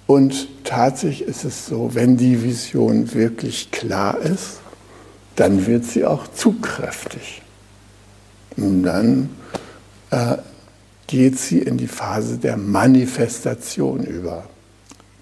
Und 0.06 0.64
tatsächlich 0.64 1.26
ist 1.26 1.44
es 1.44 1.66
so, 1.66 1.94
wenn 1.94 2.16
die 2.16 2.42
Vision 2.42 3.12
wirklich 3.14 3.70
klar 3.70 4.18
ist, 4.18 4.60
dann 5.36 5.66
wird 5.66 5.84
sie 5.84 6.04
auch 6.04 6.28
zugkräftig. 6.28 7.42
Und 8.56 8.84
dann 8.84 9.30
äh, 10.10 10.36
geht 11.06 11.38
sie 11.38 11.58
in 11.58 11.76
die 11.76 11.88
Phase 11.88 12.38
der 12.38 12.56
Manifestation 12.56 14.04
über. 14.04 14.44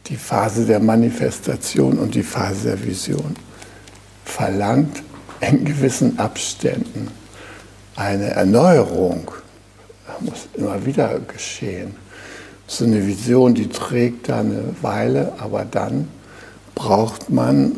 Die 0.07 0.17
Phase 0.17 0.67
der 0.67 0.81
Manifestation 0.81 1.99
und 1.99 2.15
die 2.15 2.23
Phase 2.23 2.69
der 2.69 2.85
Vision 2.85 3.37
verlangt 4.25 5.03
in 5.41 5.65
gewissen 5.65 6.19
Abständen 6.19 7.09
eine 7.97 8.31
Erneuerung. 8.31 9.31
Das 10.07 10.21
muss 10.21 10.49
immer 10.55 10.85
wieder 10.85 11.19
geschehen 11.21 12.04
so 12.67 12.85
eine 12.85 13.07
Vision, 13.07 13.55
die 13.55 13.69
trägt 13.69 14.29
da 14.29 14.41
eine 14.41 14.75
Weile, 14.81 15.35
aber 15.39 15.65
dann 15.65 16.09
braucht 16.75 17.31
man 17.31 17.73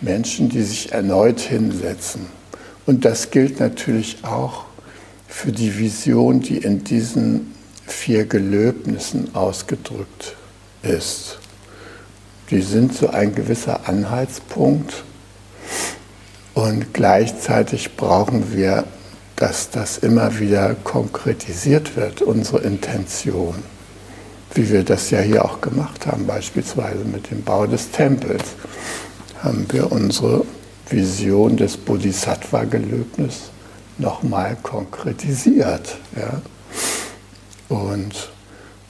Menschen, 0.00 0.48
die 0.48 0.62
sich 0.62 0.92
erneut 0.92 1.40
hinsetzen. 1.40 2.26
Und 2.84 3.04
das 3.04 3.30
gilt 3.30 3.58
natürlich 3.60 4.18
auch 4.24 4.64
für 5.26 5.52
die 5.52 5.78
Vision, 5.78 6.40
die 6.40 6.58
in 6.58 6.84
diesen 6.84 7.54
vier 7.86 8.26
Gelöbnissen 8.26 9.34
ausgedrückt 9.34 10.36
ist. 10.82 11.38
Die 12.50 12.62
sind 12.62 12.94
so 12.94 13.08
ein 13.08 13.34
gewisser 13.34 13.88
Anhaltspunkt 13.88 15.04
und 16.54 16.94
gleichzeitig 16.94 17.96
brauchen 17.96 18.52
wir 18.54 18.84
dass 19.36 19.70
das 19.70 19.98
immer 19.98 20.38
wieder 20.38 20.74
konkretisiert 20.82 21.96
wird, 21.96 22.22
unsere 22.22 22.60
Intention, 22.60 23.56
wie 24.54 24.70
wir 24.70 24.82
das 24.82 25.10
ja 25.10 25.20
hier 25.20 25.44
auch 25.44 25.60
gemacht 25.60 26.06
haben, 26.06 26.26
beispielsweise 26.26 27.04
mit 27.04 27.30
dem 27.30 27.42
Bau 27.42 27.66
des 27.66 27.90
Tempels, 27.90 28.44
haben 29.42 29.66
wir 29.70 29.92
unsere 29.92 30.44
Vision 30.88 31.56
des 31.56 31.76
Bodhisattva-Gelöbnis 31.76 33.50
nochmal 33.98 34.56
konkretisiert. 34.62 35.98
Ja? 36.16 36.40
Und 37.68 38.30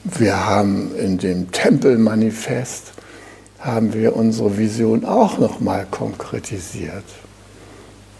wir 0.03 0.45
haben 0.45 0.95
in 0.95 1.17
dem 1.17 1.51
Tempelmanifest 1.51 2.93
haben 3.59 3.93
wir 3.93 4.15
unsere 4.15 4.57
Vision 4.57 5.03
auch 5.03 5.39
nochmal 5.39 5.87
konkretisiert. 5.89 7.03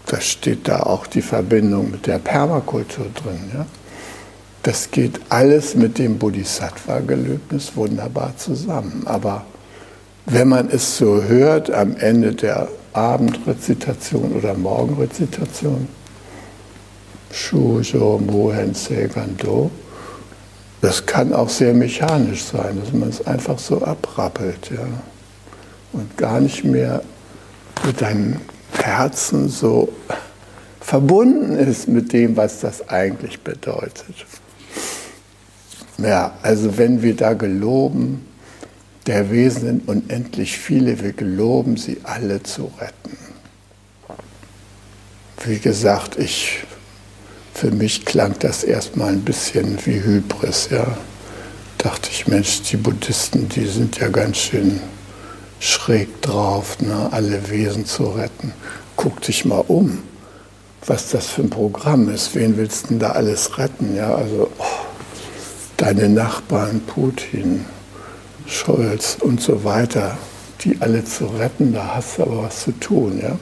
Da 0.08 0.22
steht 0.22 0.66
da 0.66 0.80
auch 0.80 1.06
die 1.06 1.20
Verbindung 1.20 1.90
mit 1.90 2.06
der 2.06 2.18
Permakultur 2.18 3.06
drin. 3.14 3.50
Ja? 3.54 3.66
Das 4.62 4.90
geht 4.90 5.20
alles 5.28 5.74
mit 5.74 5.98
dem 5.98 6.18
Bodhisattva-Gelöbnis 6.18 7.76
wunderbar 7.76 8.34
zusammen. 8.38 9.02
Aber 9.04 9.44
wenn 10.24 10.48
man 10.48 10.70
es 10.70 10.96
so 10.96 11.22
hört 11.22 11.70
am 11.70 11.94
Ende 11.96 12.34
der 12.34 12.68
Abendrezitation 12.94 14.32
oder 14.32 14.54
Morgenrezitation, 14.54 15.88
Shujo 17.30 18.18
Mohen 18.18 18.74
Segando, 18.74 19.70
das 20.80 21.04
kann 21.04 21.34
auch 21.34 21.50
sehr 21.50 21.74
mechanisch 21.74 22.44
sein, 22.44 22.80
dass 22.80 22.92
man 22.94 23.10
es 23.10 23.26
einfach 23.26 23.58
so 23.58 23.82
abrappelt 23.82 24.70
ja? 24.70 24.86
und 25.92 26.16
gar 26.16 26.40
nicht 26.40 26.64
mehr 26.64 27.02
mit 27.84 28.02
einem 28.02 28.36
Herzen 28.82 29.48
so 29.48 29.92
verbunden 30.80 31.56
ist 31.56 31.88
mit 31.88 32.12
dem, 32.12 32.36
was 32.36 32.60
das 32.60 32.88
eigentlich 32.88 33.40
bedeutet. 33.40 34.26
Ja, 35.98 36.32
also 36.42 36.78
wenn 36.78 37.02
wir 37.02 37.16
da 37.16 37.34
geloben, 37.34 38.24
der 39.06 39.30
Wesen 39.30 39.62
sind 39.62 39.88
unendlich 39.88 40.56
viele, 40.58 41.02
wir 41.02 41.12
geloben 41.12 41.76
sie 41.76 41.98
alle 42.04 42.42
zu 42.42 42.70
retten. 42.78 43.18
Wie 45.44 45.58
gesagt, 45.58 46.18
ich, 46.18 46.60
für 47.54 47.70
mich 47.70 48.04
klang 48.04 48.34
das 48.38 48.64
erstmal 48.64 49.12
ein 49.12 49.22
bisschen 49.22 49.78
wie 49.86 50.02
Hybris, 50.02 50.68
ja. 50.70 50.86
Dachte 51.78 52.10
ich, 52.10 52.26
Mensch, 52.26 52.62
die 52.62 52.76
Buddhisten, 52.76 53.48
die 53.48 53.66
sind 53.66 53.98
ja 53.98 54.08
ganz 54.08 54.36
schön 54.38 54.80
schräg 55.60 56.22
drauf, 56.22 56.78
ne, 56.80 57.08
alle 57.12 57.50
Wesen 57.50 57.86
zu 57.86 58.04
retten. 58.04 58.52
Guck 58.96 59.20
dich 59.22 59.44
mal 59.44 59.64
um, 59.68 60.02
was 60.86 61.10
das 61.10 61.26
für 61.26 61.42
ein 61.42 61.50
Programm 61.50 62.08
ist. 62.08 62.34
Wen 62.34 62.56
willst 62.56 62.84
du 62.84 62.88
denn 62.88 62.98
da 62.98 63.10
alles 63.10 63.58
retten? 63.58 63.94
Ja, 63.94 64.14
also 64.14 64.50
oh, 64.58 64.64
deine 65.76 66.08
Nachbarn, 66.08 66.80
Putin, 66.80 67.64
Scholz 68.46 69.18
und 69.20 69.40
so 69.40 69.64
weiter, 69.64 70.16
die 70.62 70.78
alle 70.80 71.04
zu 71.04 71.26
retten, 71.26 71.72
da 71.72 71.96
hast 71.96 72.18
du 72.18 72.22
aber 72.22 72.44
was 72.44 72.64
zu 72.64 72.72
tun. 72.72 73.20
Ja. 73.22 73.38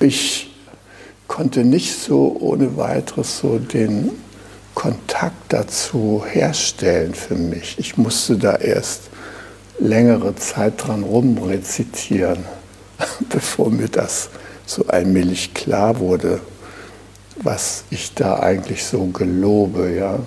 Ich 0.00 0.54
konnte 1.28 1.64
nicht 1.64 1.98
so 1.98 2.36
ohne 2.40 2.76
weiteres 2.76 3.38
so 3.38 3.58
den 3.58 4.10
Kontakt 4.74 5.52
dazu 5.52 6.24
herstellen 6.26 7.14
für 7.14 7.34
mich. 7.34 7.76
Ich 7.78 7.96
musste 7.96 8.36
da 8.36 8.56
erst 8.56 9.02
längere 9.78 10.34
Zeit 10.36 10.86
dran 10.86 11.02
rumrezitieren, 11.02 12.44
bevor 13.30 13.70
mir 13.70 13.88
das 13.88 14.30
so 14.66 14.86
allmählich 14.86 15.54
klar 15.54 15.98
wurde, 15.98 16.40
was 17.42 17.84
ich 17.90 18.14
da 18.14 18.40
eigentlich 18.40 18.84
so 18.84 19.06
gelobe. 19.06 19.92
Ja. 19.92 20.18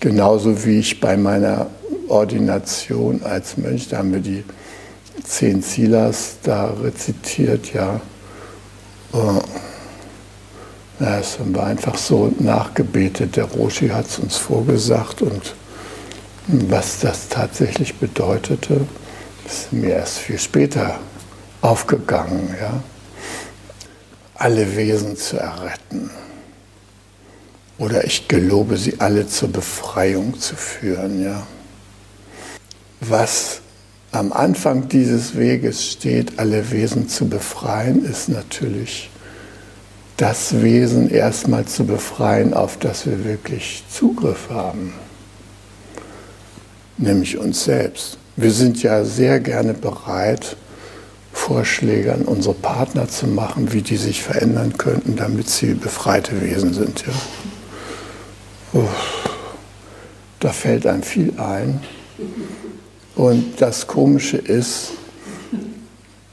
Genauso 0.00 0.64
wie 0.64 0.78
ich 0.78 1.00
bei 1.00 1.16
meiner 1.16 1.68
Ordination 2.08 3.22
als 3.22 3.56
Mönch, 3.56 3.88
da 3.88 3.98
haben 3.98 4.12
wir 4.12 4.20
die 4.20 4.44
zehn 5.24 5.62
Silas 5.62 6.36
da 6.42 6.72
rezitiert, 6.82 7.72
ja. 7.72 8.00
Ja, 11.00 11.18
es 11.18 11.36
war 11.52 11.66
einfach 11.66 11.96
so 11.96 12.32
nachgebetet. 12.38 13.36
Der 13.36 13.44
Roshi 13.44 13.88
hat 13.88 14.06
es 14.06 14.18
uns 14.18 14.36
vorgesagt 14.36 15.20
und 15.20 15.54
was 16.46 17.00
das 17.00 17.28
tatsächlich 17.28 17.94
bedeutete, 17.96 18.86
ist 19.46 19.72
mir 19.72 19.94
erst 19.94 20.18
viel 20.18 20.38
später 20.38 20.98
aufgegangen. 21.60 22.54
Ja? 22.60 22.82
Alle 24.34 24.76
Wesen 24.76 25.16
zu 25.16 25.38
erretten. 25.38 26.10
Oder 27.78 28.04
ich 28.04 28.28
gelobe 28.28 28.76
sie 28.76 29.00
alle 29.00 29.26
zur 29.26 29.50
Befreiung 29.50 30.38
zu 30.38 30.56
führen. 30.56 31.22
Ja? 31.22 31.46
Was 33.00 33.60
am 34.12 34.32
Anfang 34.32 34.88
dieses 34.88 35.36
Weges 35.36 35.86
steht, 35.86 36.38
alle 36.38 36.70
Wesen 36.70 37.08
zu 37.08 37.28
befreien, 37.28 38.04
ist 38.04 38.28
natürlich 38.28 39.10
das 40.16 40.62
Wesen 40.62 41.10
erstmal 41.10 41.64
zu 41.64 41.84
befreien, 41.84 42.54
auf 42.54 42.78
das 42.78 43.06
wir 43.06 43.24
wirklich 43.24 43.82
Zugriff 43.90 44.50
haben, 44.50 44.92
nämlich 47.02 47.38
uns 47.38 47.64
selbst. 47.64 48.18
Wir 48.36 48.50
sind 48.50 48.82
ja 48.82 49.04
sehr 49.04 49.40
gerne 49.40 49.74
bereit, 49.74 50.56
Vorschläge 51.32 52.12
an 52.12 52.22
unsere 52.22 52.54
Partner 52.54 53.08
zu 53.08 53.26
machen, 53.26 53.72
wie 53.72 53.82
die 53.82 53.96
sich 53.96 54.22
verändern 54.22 54.76
könnten, 54.78 55.16
damit 55.16 55.48
sie 55.48 55.74
befreite 55.74 56.40
Wesen 56.40 56.72
sind. 56.74 57.04
Ja. 57.06 58.80
Uff, 58.80 59.28
da 60.40 60.50
fällt 60.50 60.86
einem 60.86 61.02
viel 61.02 61.34
ein. 61.38 61.80
Und 63.14 63.60
das 63.60 63.86
Komische 63.86 64.38
ist, 64.38 64.92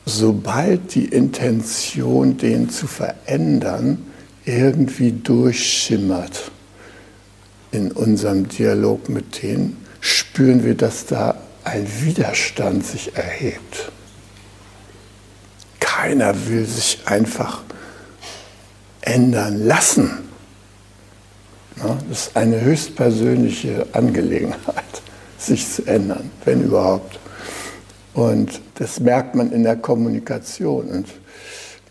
sobald 0.05 0.95
die 0.95 1.05
Intention, 1.05 2.37
den 2.37 2.69
zu 2.69 2.87
verändern, 2.87 4.05
irgendwie 4.45 5.11
durchschimmert 5.11 6.51
in 7.71 7.91
unserem 7.91 8.47
Dialog 8.47 9.09
mit 9.09 9.43
denen, 9.43 9.78
spüren 10.01 10.63
wir, 10.63 10.75
dass 10.75 11.05
da 11.05 11.35
ein 11.63 11.87
Widerstand 12.01 12.85
sich 12.85 13.15
erhebt. 13.15 13.91
Keiner 15.79 16.47
will 16.47 16.65
sich 16.65 16.99
einfach 17.05 17.61
ändern 19.01 19.65
lassen. 19.65 20.29
Das 22.09 22.27
ist 22.27 22.35
eine 22.35 22.59
höchstpersönliche 22.61 23.87
Angelegenheit, 23.93 25.01
sich 25.37 25.69
zu 25.69 25.85
ändern, 25.85 26.29
wenn 26.43 26.63
überhaupt. 26.63 27.19
Und 28.13 28.61
das 28.75 28.99
merkt 28.99 29.35
man 29.35 29.51
in 29.51 29.63
der 29.63 29.77
Kommunikation. 29.77 30.87
Und 30.87 31.07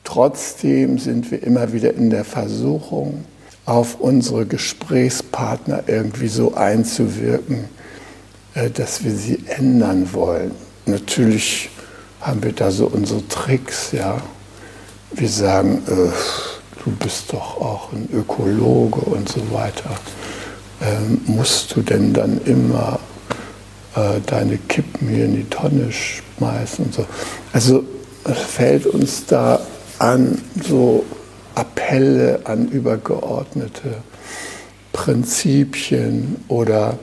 trotzdem 0.04 0.98
sind 0.98 1.30
wir 1.30 1.42
immer 1.42 1.72
wieder 1.72 1.94
in 1.94 2.10
der 2.10 2.24
Versuchung, 2.24 3.24
auf 3.64 4.00
unsere 4.00 4.46
Gesprächspartner 4.46 5.84
irgendwie 5.86 6.28
so 6.28 6.54
einzuwirken, 6.54 7.66
dass 8.74 9.04
wir 9.04 9.12
sie 9.12 9.42
ändern 9.46 10.12
wollen. 10.12 10.52
Natürlich 10.86 11.70
haben 12.20 12.42
wir 12.42 12.52
da 12.52 12.70
so 12.70 12.86
unsere 12.86 13.26
Tricks, 13.28 13.92
ja. 13.92 14.20
Wir 15.12 15.28
sagen, 15.28 15.82
äh, 15.86 16.10
du 16.84 16.90
bist 16.98 17.32
doch 17.32 17.60
auch 17.60 17.92
ein 17.92 18.08
Ökologe 18.12 19.00
und 19.00 19.28
so 19.28 19.40
weiter. 19.52 19.90
Ähm, 20.80 21.20
musst 21.26 21.74
du 21.74 21.82
denn 21.82 22.12
dann 22.12 22.40
immer 22.44 23.00
äh, 23.96 24.20
deine 24.26 24.58
Kippen 24.58 25.08
hier 25.08 25.24
in 25.24 25.36
die 25.36 25.48
Tonne 25.48 25.90
schmeißen 25.90 26.86
und 26.86 26.94
so? 26.94 27.06
Also 27.52 27.84
fällt 28.24 28.86
uns 28.86 29.26
da 29.26 29.60
an, 29.98 30.40
so 30.62 31.04
Appelle 31.54 32.40
an 32.44 32.68
übergeordnete 32.68 34.02
Prinzipien 34.92 36.36
oder 36.48 36.98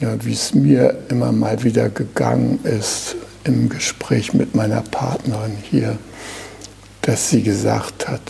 ja, 0.00 0.24
wie 0.24 0.32
es 0.32 0.54
mir 0.54 0.98
immer 1.08 1.30
mal 1.32 1.62
wieder 1.62 1.88
gegangen 1.90 2.60
ist 2.64 3.16
im 3.44 3.68
Gespräch 3.68 4.34
mit 4.34 4.54
meiner 4.54 4.80
Partnerin 4.82 5.56
hier, 5.62 5.98
dass 7.02 7.30
sie 7.30 7.42
gesagt 7.42 8.08
hat, 8.08 8.22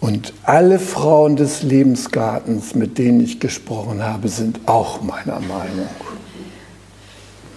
und 0.00 0.32
alle 0.44 0.78
Frauen 0.78 1.34
des 1.34 1.62
Lebensgartens, 1.62 2.74
mit 2.74 2.98
denen 2.98 3.20
ich 3.20 3.40
gesprochen 3.40 4.02
habe, 4.02 4.28
sind 4.28 4.60
auch 4.66 5.02
meiner 5.02 5.40
Meinung. 5.40 5.88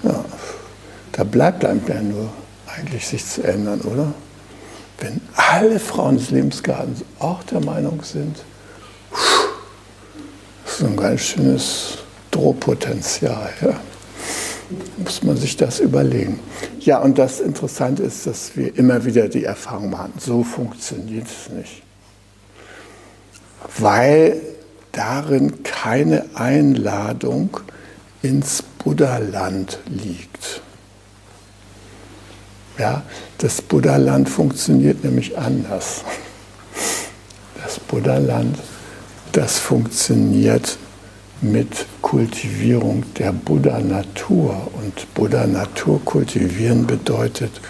Ja, 0.01 0.25
da 1.11 1.23
bleibt 1.23 1.63
einem 1.63 1.81
ja 1.87 2.01
nur 2.01 2.29
eigentlich 2.65 3.07
sich 3.07 3.25
zu 3.25 3.43
ändern, 3.43 3.81
oder? 3.81 4.13
Wenn 4.97 5.21
alle 5.35 5.79
Frauen 5.79 6.17
des 6.17 6.31
Lebensgartens 6.31 7.03
auch 7.19 7.43
der 7.43 7.59
Meinung 7.59 8.01
sind, 8.03 8.37
das 10.65 10.79
ist 10.79 10.83
ein 10.83 10.95
ganz 10.95 11.21
schönes 11.21 11.97
Drohpotenzial. 12.31 13.49
Ja? 13.61 13.79
Muss 14.97 15.21
man 15.23 15.37
sich 15.37 15.57
das 15.57 15.79
überlegen. 15.79 16.39
Ja, 16.79 16.99
und 16.99 17.17
das 17.17 17.39
Interessante 17.39 18.03
ist, 18.03 18.25
dass 18.25 18.55
wir 18.55 18.75
immer 18.77 19.05
wieder 19.05 19.27
die 19.27 19.43
Erfahrung 19.43 19.89
machen, 19.89 20.13
so 20.17 20.43
funktioniert 20.43 21.27
es 21.27 21.53
nicht 21.53 21.83
weil 23.77 24.41
darin 24.91 25.63
keine 25.63 26.25
Einladung 26.33 27.57
ins 28.21 28.61
Buddha-Land 28.61 29.79
liegt. 29.87 30.61
Ja, 32.77 33.03
das 33.37 33.61
Buddha-Land 33.61 34.29
funktioniert 34.29 35.03
nämlich 35.03 35.37
anders. 35.37 36.03
Das 37.63 37.79
Buddha-Land, 37.79 38.57
das 39.31 39.59
funktioniert 39.59 40.77
mit 41.41 41.85
Kultivierung 42.01 43.03
der 43.17 43.33
Buddha-Natur. 43.33 44.71
Und 44.73 45.13
Buddha-Natur 45.13 46.03
kultivieren 46.05 46.85
bedeutet, 46.87 47.61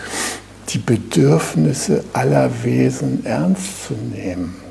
die 0.70 0.80
Bedürfnisse 0.80 2.04
aller 2.14 2.50
Wesen 2.64 3.26
ernst 3.26 3.86
zu 3.88 3.94
nehmen 3.94 4.62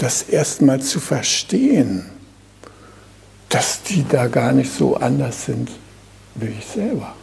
das 0.00 0.22
erstmal 0.22 0.80
zu 0.80 0.98
verstehen, 0.98 2.06
dass 3.50 3.82
die 3.82 4.04
da 4.08 4.28
gar 4.28 4.52
nicht 4.52 4.72
so 4.72 4.96
anders 4.96 5.44
sind 5.44 5.70
wie 6.36 6.54
ich 6.58 6.64
selber. 6.64 7.14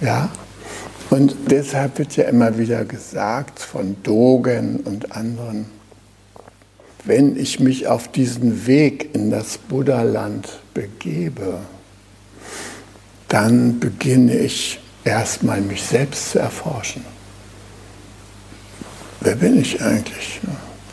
Ja? 0.00 0.30
Und 1.10 1.34
deshalb 1.50 1.98
wird 1.98 2.16
ja 2.16 2.24
immer 2.24 2.56
wieder 2.56 2.84
gesagt 2.84 3.58
von 3.58 3.96
Dogen 4.04 4.76
und 4.80 5.10
anderen, 5.10 5.66
wenn 7.04 7.36
ich 7.36 7.60
mich 7.60 7.86
auf 7.88 8.08
diesen 8.08 8.66
Weg 8.66 9.14
in 9.14 9.30
das 9.30 9.58
Buddha-Land 9.58 10.48
begebe, 10.74 11.58
dann 13.28 13.80
beginne 13.80 14.36
ich 14.36 14.78
erstmal 15.04 15.60
mich 15.60 15.82
selbst 15.82 16.30
zu 16.30 16.38
erforschen. 16.38 17.04
Wer 19.20 19.36
bin 19.36 19.60
ich 19.60 19.80
eigentlich? 19.82 20.40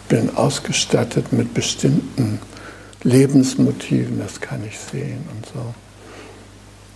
bin 0.10 0.36
ausgestattet 0.36 1.32
mit 1.32 1.54
bestimmten 1.54 2.39
Lebensmotiven, 3.04 4.19
das 4.19 4.41
kann 4.41 4.62
ich 4.67 4.78
sehen 4.78 5.24
und 5.36 5.45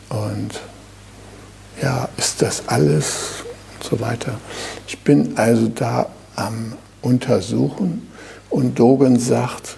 so. 0.09 0.17
Und 0.17 0.61
ja, 1.81 2.09
ist 2.17 2.41
das 2.41 2.67
alles 2.67 3.43
und 3.75 3.83
so 3.83 3.99
weiter. 3.99 4.39
Ich 4.87 4.99
bin 4.99 5.37
also 5.37 5.67
da 5.67 6.09
am 6.35 6.73
Untersuchen 7.01 8.07
und 8.53 8.77
Dogen 8.77 9.19
sagt 9.19 9.77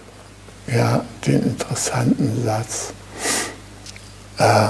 ja 0.68 1.06
den 1.26 1.44
interessanten 1.44 2.44
Satz, 2.44 2.94
äh, 4.38 4.68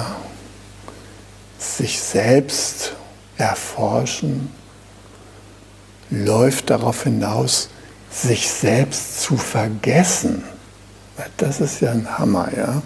sich 1.57 1.99
selbst 1.99 2.93
erforschen 3.37 4.49
läuft 6.11 6.69
darauf 6.69 7.03
hinaus, 7.03 7.69
sich 8.11 8.49
selbst 8.49 9.21
zu 9.21 9.35
vergessen, 9.35 10.43
das 11.37 11.61
ist 11.61 11.81
ja 11.81 11.91
ein 11.91 12.17
Hammer, 12.17 12.49
ja. 12.55 12.81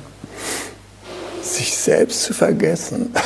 Sich 1.41 1.75
selbst 1.75 2.23
zu 2.23 2.34
vergessen. 2.34 3.13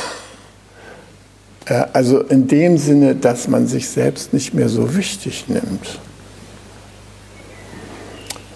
Also 1.94 2.20
in 2.20 2.46
dem 2.46 2.76
Sinne, 2.76 3.14
dass 3.14 3.48
man 3.48 3.66
sich 3.66 3.88
selbst 3.88 4.34
nicht 4.34 4.52
mehr 4.52 4.68
so 4.68 4.96
wichtig 4.96 5.46
nimmt. 5.48 5.98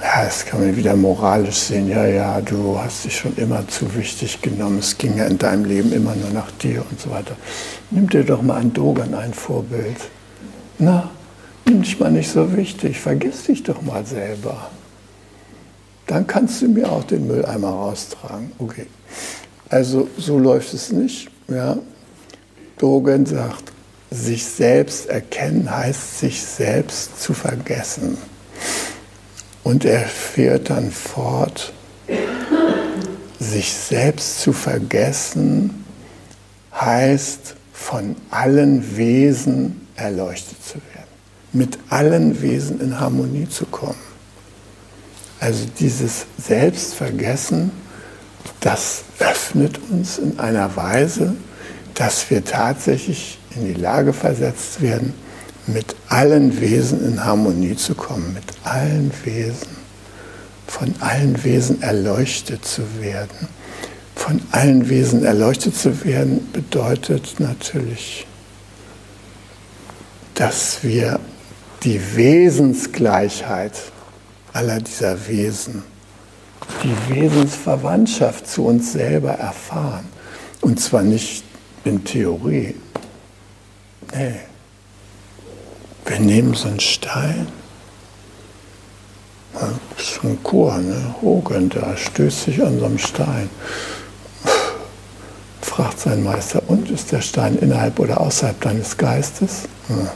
Ja, 0.00 0.24
das 0.24 0.46
kann 0.46 0.60
man 0.60 0.76
wieder 0.76 0.94
moralisch 0.94 1.56
sehen. 1.56 1.88
Ja, 1.88 2.06
ja, 2.06 2.40
du 2.40 2.78
hast 2.78 3.04
dich 3.04 3.16
schon 3.16 3.36
immer 3.36 3.66
zu 3.66 3.94
wichtig 3.96 4.40
genommen. 4.40 4.78
Es 4.78 4.96
ging 4.96 5.16
ja 5.16 5.24
in 5.24 5.38
deinem 5.38 5.64
Leben 5.64 5.92
immer 5.92 6.14
nur 6.14 6.30
nach 6.30 6.50
dir 6.52 6.84
und 6.88 7.00
so 7.00 7.10
weiter. 7.10 7.36
Nimm 7.90 8.08
dir 8.08 8.22
doch 8.22 8.40
mal 8.42 8.58
ein 8.58 8.72
Dogan 8.72 9.14
ein 9.14 9.34
Vorbild. 9.34 9.96
Na, 10.78 11.10
nimm 11.64 11.82
dich 11.82 11.98
mal 11.98 12.12
nicht 12.12 12.30
so 12.30 12.56
wichtig, 12.56 13.00
vergiss 13.00 13.44
dich 13.44 13.64
doch 13.64 13.82
mal 13.82 14.06
selber. 14.06 14.70
Dann 16.06 16.26
kannst 16.26 16.62
du 16.62 16.68
mir 16.68 16.90
auch 16.90 17.04
den 17.04 17.26
Mülleimer 17.26 17.68
raustragen. 17.68 18.52
Okay. 18.58 18.86
Also 19.68 20.08
so 20.16 20.38
läuft 20.38 20.72
es 20.74 20.92
nicht. 20.92 21.28
Ja. 21.48 21.76
Dogen 22.78 23.26
sagt, 23.26 23.72
sich 24.10 24.44
selbst 24.44 25.08
erkennen 25.08 25.68
heißt, 25.70 26.20
sich 26.20 26.40
selbst 26.40 27.20
zu 27.20 27.34
vergessen. 27.34 28.16
Und 29.68 29.84
er 29.84 30.06
fährt 30.06 30.70
dann 30.70 30.90
fort, 30.90 31.74
sich 33.38 33.70
selbst 33.70 34.40
zu 34.40 34.54
vergessen 34.54 35.84
heißt, 36.74 37.54
von 37.74 38.16
allen 38.30 38.96
Wesen 38.96 39.86
erleuchtet 39.94 40.64
zu 40.64 40.76
werden 40.94 41.08
mit 41.52 41.78
allen 41.90 42.40
Wesen 42.40 42.80
in 42.80 42.98
Harmonie 42.98 43.46
zu 43.46 43.66
kommen. 43.66 44.00
Also 45.38 45.66
dieses 45.78 46.24
Selbstvergessen, 46.42 47.70
das 48.60 49.04
öffnet 49.18 49.78
uns 49.90 50.16
in 50.16 50.38
einer 50.38 50.76
Weise, 50.76 51.34
dass 51.92 52.30
wir 52.30 52.42
tatsächlich 52.42 53.38
in 53.54 53.66
die 53.66 53.78
Lage 53.78 54.14
versetzt 54.14 54.80
werden, 54.80 55.12
mit 55.68 55.94
allen 56.08 56.60
Wesen 56.60 57.04
in 57.04 57.24
Harmonie 57.24 57.76
zu 57.76 57.94
kommen, 57.94 58.34
mit 58.34 58.44
allen 58.64 59.12
Wesen, 59.24 59.76
von 60.66 60.94
allen 61.00 61.42
Wesen 61.44 61.82
erleuchtet 61.82 62.64
zu 62.64 62.82
werden. 63.00 63.48
Von 64.14 64.40
allen 64.50 64.88
Wesen 64.88 65.24
erleuchtet 65.24 65.76
zu 65.76 66.04
werden 66.04 66.50
bedeutet 66.52 67.38
natürlich, 67.38 68.26
dass 70.34 70.82
wir 70.82 71.20
die 71.84 72.00
Wesensgleichheit 72.16 73.72
aller 74.52 74.80
dieser 74.80 75.28
Wesen, 75.28 75.84
die 76.82 77.14
Wesensverwandtschaft 77.14 78.46
zu 78.46 78.66
uns 78.66 78.92
selber 78.92 79.32
erfahren. 79.32 80.06
Und 80.60 80.80
zwar 80.80 81.02
nicht 81.02 81.44
in 81.84 82.04
Theorie. 82.04 82.74
Nee. 84.12 84.47
Wir 86.08 86.20
nehmen 86.20 86.54
so 86.54 86.68
einen 86.68 86.80
Stein, 86.80 87.46
das 89.96 90.10
ist 90.10 90.24
ein 90.24 90.42
Chor, 90.42 90.78
ne? 90.78 91.14
Hogan, 91.20 91.68
da 91.68 91.96
stößt 91.96 92.44
sich 92.44 92.62
an 92.62 92.78
so 92.78 92.86
einem 92.86 92.98
Stein. 92.98 93.50
Fragt 95.60 96.00
sein 96.00 96.22
Meister, 96.22 96.62
und 96.66 96.90
ist 96.90 97.12
der 97.12 97.20
Stein 97.20 97.56
innerhalb 97.58 97.98
oder 97.98 98.20
außerhalb 98.20 98.60
deines 98.60 98.96
Geistes? 98.96 99.64
Ja. 99.88 100.12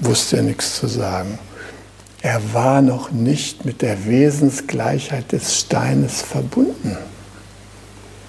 Wusste 0.00 0.38
er 0.38 0.42
nichts 0.42 0.76
zu 0.78 0.88
sagen. 0.88 1.38
Er 2.20 2.40
war 2.52 2.82
noch 2.82 3.12
nicht 3.12 3.64
mit 3.64 3.80
der 3.82 4.06
Wesensgleichheit 4.06 5.32
des 5.32 5.58
Steines 5.58 6.22
verbunden. 6.22 6.96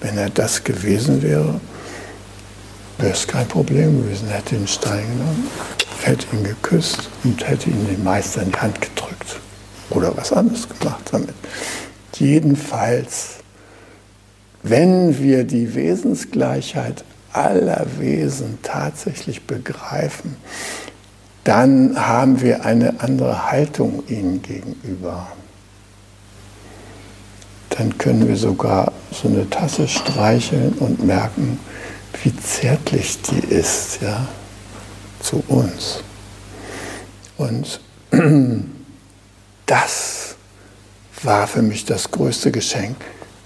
Wenn 0.00 0.16
er 0.16 0.30
das 0.30 0.64
gewesen 0.64 1.22
wäre, 1.22 1.60
wäre 2.98 3.12
es 3.12 3.26
kein 3.26 3.48
Problem 3.48 4.02
gewesen. 4.02 4.28
Er 4.28 4.38
hätte 4.38 4.56
den 4.56 4.68
Stein 4.68 5.02
genommen, 5.02 5.48
hätte 6.04 6.26
ihn 6.34 6.44
geküsst 6.44 7.08
und 7.24 7.46
hätte 7.46 7.70
ihn 7.70 7.86
dem 7.86 8.04
Meister 8.04 8.42
in 8.42 8.52
die 8.52 8.58
Hand 8.58 8.80
gedrückt. 8.80 9.40
Oder 9.90 10.16
was 10.16 10.32
anderes 10.32 10.68
gemacht 10.68 11.08
damit. 11.12 11.34
Jedenfalls, 12.14 13.36
wenn 14.62 15.18
wir 15.18 15.44
die 15.44 15.74
Wesensgleichheit 15.74 17.04
aller 17.32 17.86
Wesen 17.98 18.58
tatsächlich 18.62 19.46
begreifen, 19.46 20.36
dann 21.44 21.94
haben 21.96 22.40
wir 22.40 22.64
eine 22.64 23.00
andere 23.00 23.50
Haltung 23.50 24.02
ihnen 24.08 24.42
gegenüber. 24.42 25.28
Dann 27.70 27.96
können 27.98 28.26
wir 28.26 28.36
sogar 28.36 28.92
so 29.12 29.28
eine 29.28 29.48
Tasse 29.48 29.86
streicheln 29.86 30.72
und 30.80 31.04
merken, 31.04 31.60
wie 32.24 32.34
zärtlich 32.36 33.20
die 33.22 33.54
ist, 33.54 34.00
ja, 34.02 34.26
zu 35.26 35.42
uns. 35.48 36.02
Und 37.36 37.80
das 39.66 40.36
war 41.22 41.46
für 41.46 41.62
mich 41.62 41.84
das 41.84 42.10
größte 42.10 42.52
Geschenk, 42.52 42.96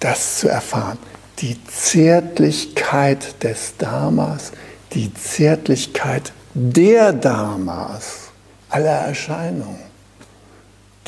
das 0.01 0.41
zu 0.41 0.49
erfahren. 0.49 0.99
Die 1.39 1.57
Zärtlichkeit 1.65 3.43
des 3.43 3.77
Dharmas, 3.79 4.53
die 4.93 5.13
Zärtlichkeit 5.15 6.33
der 6.53 7.13
Dharmas, 7.13 8.31
aller 8.69 9.07
Erscheinungen, 9.07 9.91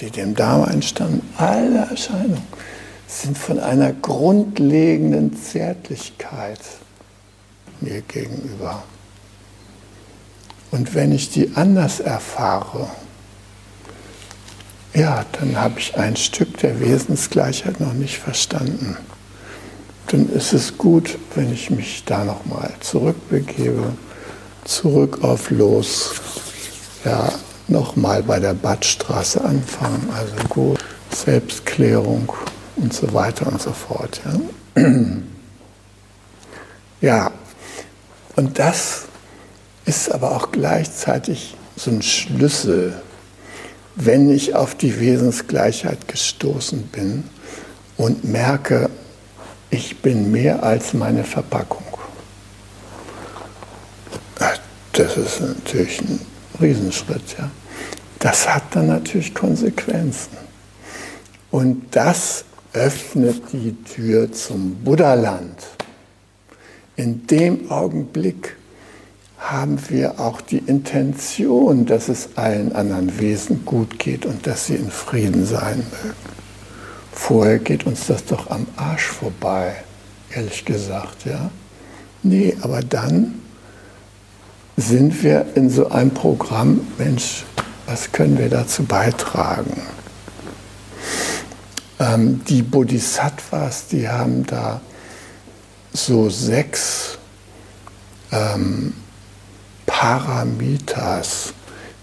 die 0.00 0.11
dem 0.11 0.35
Dharma 0.35 0.70
entstammen, 0.70 1.20
alle 1.37 1.87
Erscheinungen, 1.90 2.46
sind 3.06 3.37
von 3.37 3.61
einer 3.61 3.92
grundlegenden 3.92 5.37
Zärtlichkeit 5.37 6.61
mir 7.80 8.00
gegenüber. 8.02 8.82
Und 10.72 10.94
wenn 10.94 11.12
ich 11.12 11.30
die 11.30 11.52
anders 11.54 12.00
erfahre, 12.00 12.88
ja, 14.94 15.24
dann 15.32 15.61
habe 15.61 15.78
ich 15.78 15.96
ein 15.96 16.16
Stück 16.16 16.58
der 16.58 16.80
Wesensgleichheit 16.80 17.78
noch 17.78 17.92
nicht 17.92 18.18
verstanden. 18.18 18.96
Dann 20.08 20.28
ist 20.30 20.52
es 20.52 20.76
gut, 20.76 21.18
wenn 21.35 21.52
ich 21.52 21.70
mich 21.70 22.04
da 22.04 22.24
nochmal 22.24 22.72
zurückbegebe, 22.80 23.92
zurück 24.64 25.22
auf 25.22 25.50
Los, 25.50 26.14
ja, 27.04 27.30
nochmal 27.68 28.22
bei 28.22 28.40
der 28.40 28.54
Badstraße 28.54 29.42
anfangen, 29.42 30.08
also 30.14 30.35
gut, 30.48 30.78
Selbstklärung 31.14 32.32
und 32.76 32.94
so 32.94 33.12
weiter 33.12 33.46
und 33.46 33.61
so 33.61 33.72
fort. 33.72 34.22
Ja, 34.74 34.82
ja. 37.00 37.30
und 38.37 38.58
das 38.58 39.04
ist 39.84 40.12
aber 40.12 40.36
auch 40.36 40.52
gleichzeitig 40.52 41.56
so 41.76 41.90
ein 41.90 42.02
Schlüssel 42.02 42.94
wenn 43.94 44.30
ich 44.30 44.54
auf 44.54 44.74
die 44.74 44.98
Wesensgleichheit 44.98 46.08
gestoßen 46.08 46.82
bin 46.84 47.24
und 47.96 48.24
merke, 48.24 48.88
ich 49.70 49.98
bin 49.98 50.30
mehr 50.30 50.62
als 50.62 50.94
meine 50.94 51.24
Verpackung. 51.24 51.84
Das 54.92 55.16
ist 55.16 55.40
natürlich 55.40 56.00
ein 56.00 56.20
Riesenschritt. 56.60 57.36
Ja. 57.38 57.50
Das 58.18 58.46
hat 58.46 58.62
dann 58.72 58.88
natürlich 58.88 59.34
Konsequenzen. 59.34 60.36
Und 61.50 61.84
das 61.92 62.44
öffnet 62.74 63.42
die 63.52 63.74
Tür 63.84 64.30
zum 64.32 64.74
Buddhaland. 64.76 65.56
In 66.96 67.26
dem 67.26 67.70
Augenblick, 67.70 68.56
haben 69.42 69.78
wir 69.88 70.20
auch 70.20 70.40
die 70.40 70.59
Intention, 70.59 71.85
dass 71.85 72.09
es 72.09 72.31
allen 72.37 72.74
anderen 72.74 73.18
Wesen 73.18 73.64
gut 73.64 73.98
geht 73.98 74.24
und 74.24 74.46
dass 74.46 74.66
sie 74.66 74.76
in 74.76 74.90
Frieden 74.90 75.44
sein 75.44 75.78
mögen. 75.78 76.16
Vorher 77.12 77.59
geht 77.59 77.85
uns 77.85 78.07
das 78.07 78.24
doch 78.24 78.50
am 78.50 78.66
Arsch 78.76 79.07
vorbei, 79.07 79.74
ehrlich 80.33 80.64
gesagt, 80.64 81.26
ja. 81.26 81.50
Nee, 82.22 82.57
aber 82.62 82.81
dann 82.81 83.35
sind 84.76 85.22
wir 85.22 85.46
in 85.55 85.68
so 85.68 85.90
einem 85.90 86.12
Programm, 86.12 86.81
Mensch, 86.96 87.44
was 87.87 88.12
können 88.12 88.38
wir 88.38 88.48
dazu 88.48 88.85
beitragen? 88.85 89.83
Ähm, 91.98 92.42
die 92.48 92.62
Bodhisattvas, 92.62 93.88
die 93.88 94.09
haben 94.09 94.46
da 94.46 94.81
so 95.92 96.31
sechs 96.31 97.18
ähm, 98.31 98.94
Paramitas, 99.92 101.52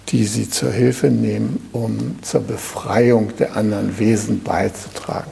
die 0.09 0.23
sie 0.23 0.47
zur 0.47 0.71
Hilfe 0.71 1.07
nehmen, 1.07 1.69
um 1.73 2.17
zur 2.21 2.41
Befreiung 2.41 3.35
der 3.37 3.57
anderen 3.57 3.97
Wesen 3.97 4.43
beizutragen. 4.43 5.31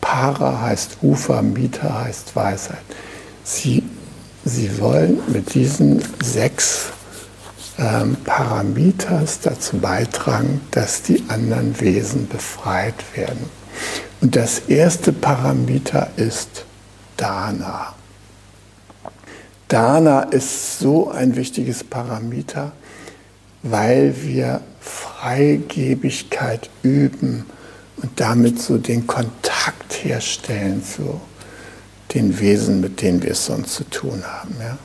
Para 0.00 0.60
heißt 0.60 0.98
Ufer, 1.02 1.42
Mita 1.42 2.04
heißt 2.04 2.34
Weisheit. 2.34 2.82
Sie, 3.44 3.84
sie 4.44 4.78
wollen 4.80 5.20
mit 5.28 5.54
diesen 5.54 6.02
sechs 6.22 6.86
ähm, 7.78 8.16
Paramitas 8.24 9.40
dazu 9.40 9.78
beitragen, 9.78 10.60
dass 10.72 11.02
die 11.02 11.24
anderen 11.28 11.80
Wesen 11.80 12.28
befreit 12.28 13.04
werden. 13.14 13.48
Und 14.20 14.34
das 14.34 14.58
erste 14.68 15.12
Paramita 15.12 16.08
ist 16.16 16.64
Dana. 17.16 17.95
Dana 19.68 20.22
ist 20.22 20.78
so 20.78 21.10
ein 21.10 21.34
wichtiges 21.34 21.82
Parameter, 21.82 22.72
weil 23.62 24.14
wir 24.22 24.60
Freigebigkeit 24.80 26.70
üben 26.82 27.46
und 27.96 28.20
damit 28.20 28.60
so 28.60 28.78
den 28.78 29.06
Kontakt 29.06 30.04
herstellen 30.04 30.84
zu 30.84 31.20
den 32.14 32.38
Wesen, 32.38 32.80
mit 32.80 33.02
denen 33.02 33.22
wir 33.22 33.32
es 33.32 33.46
sonst 33.46 33.74
zu 33.74 33.84
tun 33.84 34.22
haben. 34.24 34.54
Ja? 34.60 34.78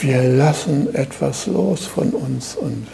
Wir 0.00 0.22
lassen 0.22 0.94
etwas 0.94 1.46
los 1.46 1.84
von 1.84 2.10
uns 2.10 2.56
und 2.56 2.86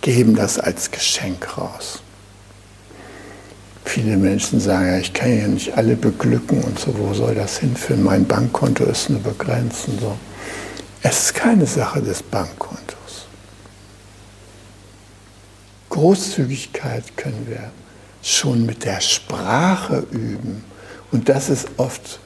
geben 0.00 0.34
das 0.34 0.58
als 0.58 0.90
Geschenk 0.90 1.56
raus. 1.56 2.02
Viele 3.84 4.16
Menschen 4.16 4.58
sagen, 4.58 4.86
ja, 4.86 4.98
ich 4.98 5.12
kann 5.12 5.38
ja 5.38 5.46
nicht 5.46 5.76
alle 5.76 5.96
beglücken 5.96 6.62
und 6.62 6.78
so, 6.78 6.96
wo 6.98 7.14
soll 7.14 7.34
das 7.34 7.58
hinführen? 7.58 8.02
Mein 8.02 8.24
Bankkonto 8.26 8.84
ist 8.84 9.10
nur 9.10 9.20
begrenzt 9.20 9.88
und 9.88 10.00
so. 10.00 10.16
Es 11.02 11.24
ist 11.24 11.34
keine 11.34 11.66
Sache 11.66 12.00
des 12.00 12.22
Bankkontos. 12.22 13.26
Großzügigkeit 15.88 17.16
können 17.16 17.46
wir 17.48 17.70
schon 18.22 18.64
mit 18.64 18.84
der 18.84 19.00
Sprache 19.00 20.06
üben. 20.10 20.64
Und 21.10 21.28
das 21.28 21.48
ist 21.48 21.68
oft 21.76 22.20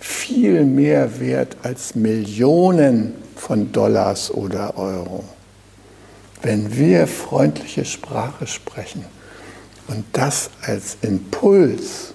viel 0.00 0.64
mehr 0.64 1.20
wert 1.20 1.56
als 1.62 1.94
Millionen 1.94 3.14
von 3.36 3.72
Dollars 3.72 4.30
oder 4.30 4.76
Euro. 4.76 5.24
Wenn 6.42 6.76
wir 6.76 7.06
freundliche 7.06 7.84
Sprache 7.84 8.46
sprechen 8.46 9.04
und 9.88 10.04
das 10.12 10.50
als 10.62 10.98
Impuls 11.02 12.12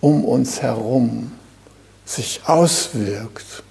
um 0.00 0.24
uns 0.24 0.60
herum 0.60 1.32
sich 2.04 2.40
auswirkt, 2.46 3.62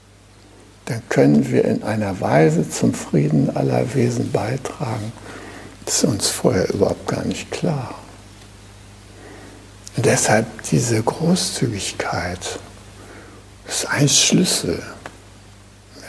dann 0.88 1.02
können 1.10 1.52
wir 1.52 1.66
in 1.66 1.84
einer 1.84 2.22
Weise 2.22 2.70
zum 2.70 2.94
Frieden 2.94 3.56
aller 3.56 3.94
Wesen 3.94 4.32
beitragen. 4.32 5.12
Das 5.86 5.96
ist 5.96 6.04
uns 6.06 6.28
vorher 6.30 6.74
überhaupt 6.74 7.08
gar 7.08 7.26
nicht 7.26 7.52
klar. 7.52 7.94
Und 9.98 10.06
deshalb 10.06 10.46
diese 10.64 11.02
Großzügigkeit 11.02 12.60
ist 13.68 13.90
ein 13.90 14.08
Schlüssel. 14.08 14.82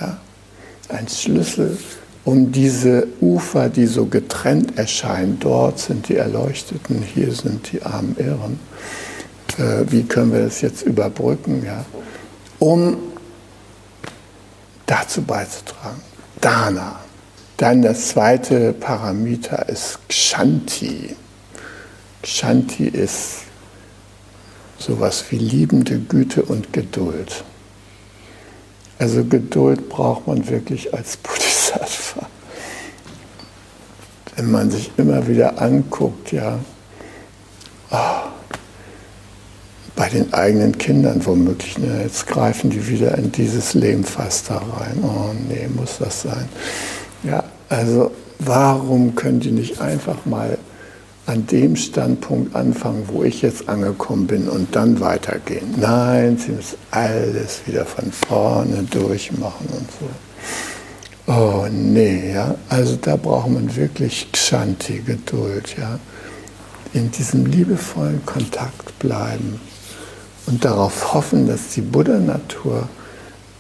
Ja? 0.01 0.19
Ein 0.89 1.09
Schlüssel, 1.09 1.77
um 2.25 2.53
diese 2.53 3.09
Ufer, 3.21 3.69
die 3.71 3.87
so 3.87 4.07
getrennt 4.07 4.79
erscheinen, 4.79 5.41
dort 5.41 5.81
sind 5.81 6.09
die 6.09 6.17
Erleuchteten, 6.17 7.03
hier 7.03 7.33
sind 7.33 7.73
die 7.73 7.83
armen 7.83 8.15
Irren. 8.17 8.61
Äh, 9.59 9.91
wie 9.91 10.05
können 10.05 10.33
wir 10.33 10.45
das 10.45 10.61
jetzt 10.61 10.83
überbrücken? 10.83 11.65
Ja? 11.65 11.85
Um 12.61 12.97
dazu 14.89 15.23
beizutragen. 15.23 16.03
Dana. 16.41 16.99
Dann 17.57 17.83
das 17.83 18.09
zweite 18.09 18.73
Parameter 18.73 19.69
ist 19.69 19.99
Kshanti. 20.09 21.17
Kshanti 22.23 22.85
ist 22.85 23.43
sowas 24.79 25.25
wie 25.31 25.39
liebende 25.39 25.99
Güte 25.99 26.43
und 26.43 26.73
Geduld. 26.73 27.45
Also 28.99 29.25
Geduld 29.25 29.89
braucht 29.89 30.27
man 30.27 30.49
wirklich 30.49 30.95
als 30.95 31.17
Bodhisattva. 31.19 32.27
Wenn 34.37 34.51
man 34.53 34.71
sich 34.71 34.93
immer 34.97 35.27
wieder 35.27 35.61
anguckt, 35.61 36.31
ja, 36.31 36.61
oh, 37.91 38.38
bei 39.99 40.09
den 40.09 40.33
eigenen 40.33 40.79
Kindern 40.79 41.27
womöglich. 41.27 41.77
Ne? 41.77 42.03
Jetzt 42.05 42.29
greifen 42.29 42.71
die 42.71 42.87
wieder 42.87 43.19
in 43.19 43.33
dieses 43.33 43.75
Lehmfass 43.75 44.45
da 44.45 44.59
rein. 44.59 45.03
Oh 45.03 45.35
nee, 45.49 45.67
muss 45.75 45.99
das 45.99 46.23
sein. 46.23 46.49
Ja, 47.25 47.43
also 47.69 48.13
warum 48.39 49.17
können 49.17 49.41
die 49.41 49.51
nicht 49.51 49.81
einfach 49.81 50.25
mal 50.25 50.57
an 51.27 51.49
dem 51.49 51.75
Standpunkt 51.75 52.55
anfangen, 52.55 53.09
wo 53.13 53.25
ich 53.25 53.43
jetzt 53.43 53.69
angekommen 53.69 54.29
bin 54.29 54.49
und 54.49 54.77
dann 54.77 55.01
weitergehen? 55.01 55.75
Nein, 55.77 56.39
sie 56.39 56.53
müssen 56.53 56.79
alles 56.93 57.63
wieder 57.67 57.85
von 57.85 58.13
vorne 58.13 58.85
durchmachen 58.89 59.67
und 59.67 59.89
so. 59.99 61.33
Oh 61.33 61.67
nee, 61.69 62.35
ja, 62.35 62.55
also 62.69 62.97
da 63.03 63.17
braucht 63.17 63.51
man 63.51 63.75
wirklich 63.75 64.29
Kshanti, 64.31 65.03
Geduld, 65.05 65.75
ja. 65.77 65.99
In 66.95 67.11
diesem 67.11 67.47
liebevollen 67.47 68.25
Kontakt 68.25 68.97
bleiben 69.01 69.61
und 70.49 70.65
darauf 70.65 71.13
hoffen, 71.13 71.47
dass 71.47 71.69
die 71.75 71.83
Buddha-Natur 71.83 72.89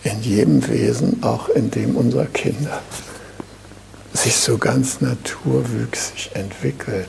in 0.05 0.23
jedem 0.23 0.67
Wesen, 0.69 1.23
auch 1.23 1.51
in 1.51 1.71
dem 1.71 1.97
unserer 1.97 2.25
Kinder, 2.27 2.81
sich 4.15 4.35
so 4.37 4.57
ganz 4.57 5.03
naturwüchsig 5.03 6.31
entwickelt, 6.33 7.09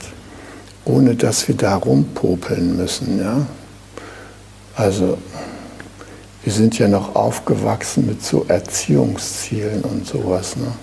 ohne 0.83 1.15
dass 1.15 1.47
wir 1.47 1.55
da 1.55 1.75
rumpopeln 1.77 2.75
müssen. 2.75 3.19
Ja? 3.19 3.45
Also 4.75 5.17
wir 6.43 6.51
sind 6.51 6.77
ja 6.77 6.89
noch 6.89 7.15
aufgewachsen 7.15 8.05
mit 8.05 8.21
so 8.21 8.45
Erziehungszielen 8.49 9.81
und 9.83 10.05
sowas. 10.05 10.57
Ne? 10.57 10.73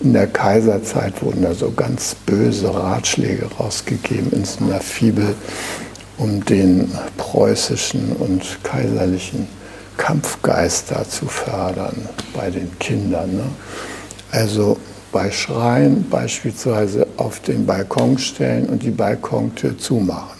In 0.00 0.12
der 0.12 0.28
Kaiserzeit 0.28 1.20
wurden 1.22 1.42
da 1.42 1.54
so 1.54 1.72
ganz 1.72 2.14
böse 2.14 2.72
Ratschläge 2.72 3.46
rausgegeben 3.58 4.30
in 4.32 4.44
so 4.44 4.64
einer 4.64 4.80
Fibel 4.80 5.34
um 6.18 6.44
den 6.44 6.92
preußischen 7.16 8.12
und 8.12 8.42
kaiserlichen 8.62 9.48
Kampfgeist 9.96 10.90
da 10.90 11.08
zu 11.08 11.26
fördern 11.26 12.08
bei 12.34 12.50
den 12.50 12.76
Kindern. 12.78 13.36
Ne? 13.36 13.44
Also 14.30 14.76
bei 15.12 15.30
Schreien 15.30 16.08
beispielsweise 16.10 17.06
auf 17.16 17.40
den 17.40 17.66
Balkon 17.66 18.18
stellen 18.18 18.66
und 18.66 18.82
die 18.82 18.90
Balkontür 18.90 19.78
zumachen. 19.78 20.38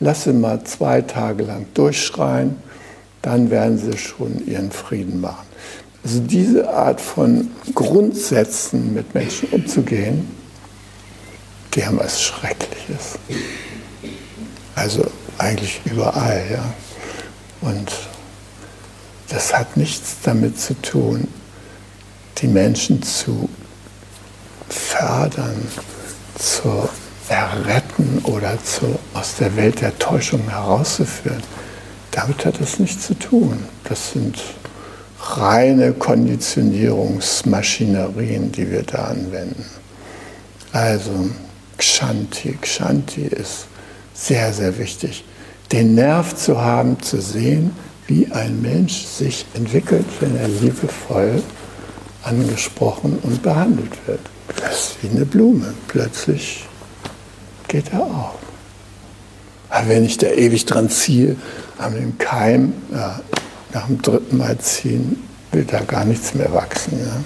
Lass 0.00 0.24
sie 0.24 0.32
mal 0.32 0.64
zwei 0.64 1.00
Tage 1.00 1.44
lang 1.44 1.66
durchschreien, 1.74 2.56
dann 3.22 3.50
werden 3.50 3.78
sie 3.78 3.96
schon 3.96 4.44
ihren 4.46 4.70
Frieden 4.70 5.20
machen. 5.20 5.46
Also 6.02 6.20
diese 6.20 6.68
Art 6.68 7.00
von 7.00 7.50
Grundsätzen 7.74 8.92
mit 8.92 9.14
Menschen 9.14 9.48
umzugehen, 9.50 10.28
die 11.74 11.86
haben 11.86 11.98
was 11.98 12.20
Schreckliches. 12.20 13.18
Also 14.74 15.04
eigentlich 15.38 15.80
überall, 15.84 16.44
ja. 16.50 16.64
Und 17.60 17.92
das 19.28 19.54
hat 19.54 19.76
nichts 19.76 20.16
damit 20.22 20.60
zu 20.60 20.74
tun, 20.82 21.28
die 22.38 22.48
Menschen 22.48 23.02
zu 23.02 23.48
fördern, 24.68 25.68
zu 26.38 26.88
erretten 27.28 28.20
oder 28.24 28.58
zu, 28.62 28.98
aus 29.14 29.36
der 29.36 29.56
Welt 29.56 29.80
der 29.80 29.98
Täuschung 29.98 30.46
herauszuführen. 30.48 31.42
Damit 32.10 32.44
hat 32.44 32.60
das 32.60 32.78
nichts 32.78 33.06
zu 33.06 33.18
tun. 33.18 33.64
Das 33.84 34.12
sind 34.12 34.38
reine 35.20 35.92
Konditionierungsmaschinerien, 35.92 38.52
die 38.52 38.70
wir 38.70 38.82
da 38.82 39.06
anwenden. 39.06 39.64
Also 40.72 41.30
Kshanti. 41.78 42.58
Kshanti 42.60 43.22
ist 43.22 43.68
sehr, 44.14 44.52
sehr 44.52 44.78
wichtig, 44.78 45.24
den 45.72 45.94
Nerv 45.94 46.34
zu 46.36 46.60
haben, 46.60 47.02
zu 47.02 47.20
sehen, 47.20 47.72
wie 48.06 48.30
ein 48.30 48.62
Mensch 48.62 49.04
sich 49.04 49.44
entwickelt, 49.54 50.06
wenn 50.20 50.36
er 50.36 50.48
liebevoll 50.48 51.42
angesprochen 52.22 53.18
und 53.22 53.42
behandelt 53.42 53.92
wird. 54.06 54.20
Das 54.56 54.72
ist 54.72 55.02
wie 55.02 55.08
eine 55.08 55.26
Blume. 55.26 55.74
Plötzlich 55.88 56.64
geht 57.68 57.92
er 57.92 58.02
auf. 58.02 58.38
Aber 59.68 59.88
wenn 59.88 60.04
ich 60.04 60.16
da 60.18 60.28
ewig 60.28 60.64
dran 60.64 60.88
ziehe, 60.88 61.36
an 61.78 61.94
dem 61.94 62.16
Keim, 62.18 62.72
ja, 62.92 63.20
nach 63.72 63.86
dem 63.86 64.00
dritten 64.00 64.36
Mal 64.36 64.56
ziehen, 64.58 65.22
will 65.50 65.64
da 65.64 65.80
gar 65.80 66.04
nichts 66.04 66.34
mehr 66.34 66.52
wachsen. 66.52 66.98
Ja. 66.98 67.24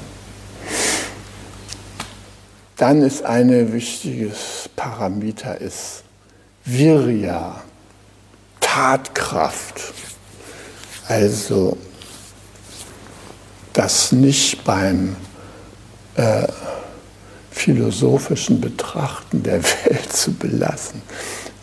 Dann 2.76 3.02
ist 3.02 3.24
ein 3.24 3.72
wichtiges 3.72 4.70
Parameter 4.74 5.60
ist 5.60 6.04
Virya, 6.70 7.62
Tatkraft. 8.60 9.94
Also 11.08 11.78
das 13.72 14.12
nicht 14.12 14.64
beim 14.64 15.16
äh, 16.16 16.46
philosophischen 17.50 18.60
Betrachten 18.60 19.42
der 19.42 19.64
Welt 19.84 20.12
zu 20.12 20.34
belassen, 20.34 21.00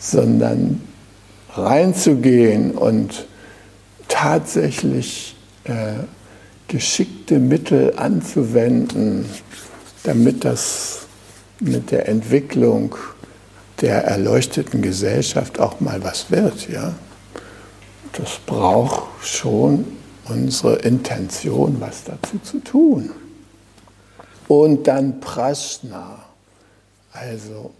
sondern 0.00 0.82
reinzugehen 1.54 2.72
und 2.72 3.28
tatsächlich 4.08 5.36
äh, 5.62 6.02
geschickte 6.66 7.38
Mittel 7.38 7.94
anzuwenden, 7.96 9.26
damit 10.02 10.44
das 10.44 11.06
mit 11.60 11.92
der 11.92 12.08
Entwicklung 12.08 12.96
der 13.80 14.04
erleuchteten 14.04 14.82
Gesellschaft 14.82 15.58
auch 15.60 15.80
mal 15.80 16.02
was 16.02 16.30
wird. 16.30 16.68
Ja? 16.68 16.94
Das 18.12 18.38
braucht 18.46 19.26
schon 19.26 19.84
unsere 20.28 20.76
Intention, 20.76 21.76
was 21.80 22.04
dazu 22.04 22.38
zu 22.42 22.58
tun. 22.60 23.10
Und 24.48 24.86
dann 24.86 25.20
Prasna, 25.20 26.24
also 27.12 27.72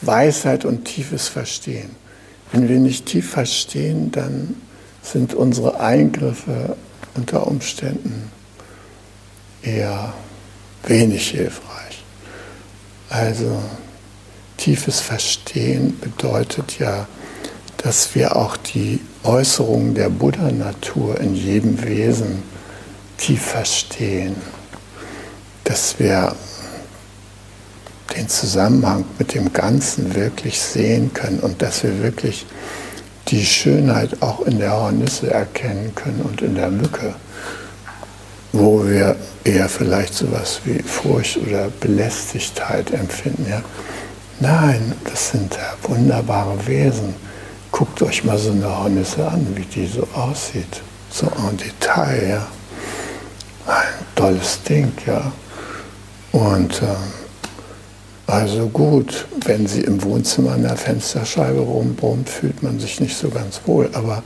Weisheit 0.00 0.64
und 0.64 0.84
tiefes 0.84 1.28
Verstehen. 1.28 1.90
Wenn 2.52 2.68
wir 2.68 2.78
nicht 2.78 3.06
tief 3.06 3.30
verstehen, 3.30 4.10
dann 4.10 4.56
sind 5.02 5.34
unsere 5.34 5.80
Eingriffe 5.80 6.76
unter 7.14 7.46
Umständen 7.46 8.30
eher 9.62 10.12
wenig 10.84 11.30
hilfreich. 11.30 12.04
Also 13.08 13.60
tiefes 14.60 15.00
Verstehen 15.00 15.98
bedeutet 15.98 16.78
ja, 16.78 17.08
dass 17.78 18.14
wir 18.14 18.36
auch 18.36 18.56
die 18.56 19.00
Äußerungen 19.24 19.94
der 19.94 20.10
Buddha-Natur 20.10 21.18
in 21.18 21.34
jedem 21.34 21.82
Wesen 21.82 22.42
tief 23.16 23.42
verstehen, 23.42 24.36
dass 25.64 25.98
wir 25.98 26.36
den 28.16 28.28
Zusammenhang 28.28 29.04
mit 29.18 29.34
dem 29.34 29.52
Ganzen 29.52 30.14
wirklich 30.14 30.60
sehen 30.60 31.12
können 31.14 31.40
und 31.40 31.62
dass 31.62 31.82
wir 31.82 32.02
wirklich 32.02 32.44
die 33.28 33.44
Schönheit 33.44 34.20
auch 34.20 34.40
in 34.42 34.58
der 34.58 34.72
Hornisse 34.72 35.30
erkennen 35.30 35.94
können 35.94 36.20
und 36.22 36.42
in 36.42 36.54
der 36.54 36.70
Mücke, 36.70 37.14
wo 38.52 38.86
wir 38.86 39.16
eher 39.44 39.68
vielleicht 39.68 40.14
sowas 40.14 40.60
wie 40.64 40.82
Furcht 40.82 41.38
oder 41.38 41.68
Belästigkeit 41.80 42.90
empfinden. 42.90 43.46
Ja? 43.48 43.62
Nein, 44.42 44.94
das 45.04 45.32
sind 45.32 45.58
wunderbare 45.82 46.66
Wesen. 46.66 47.14
Guckt 47.70 48.00
euch 48.00 48.24
mal 48.24 48.38
so 48.38 48.52
eine 48.52 48.78
Hornisse 48.78 49.28
an, 49.28 49.46
wie 49.54 49.64
die 49.64 49.86
so 49.86 50.08
aussieht. 50.14 50.80
So 51.10 51.26
en 51.26 51.58
Detail. 51.58 52.28
Ja. 52.30 52.46
Ein 53.66 54.06
tolles 54.16 54.62
Ding, 54.62 54.92
ja. 55.06 55.30
Und 56.32 56.80
äh, 56.80 58.30
also 58.30 58.68
gut, 58.68 59.26
wenn 59.44 59.66
sie 59.66 59.82
im 59.82 60.02
Wohnzimmer 60.02 60.52
an 60.52 60.62
der 60.62 60.76
Fensterscheibe 60.76 61.60
rumbrummt, 61.60 62.28
fühlt 62.28 62.62
man 62.62 62.80
sich 62.80 62.98
nicht 62.98 63.18
so 63.18 63.28
ganz 63.28 63.60
wohl. 63.66 63.90
Aber 63.92 64.22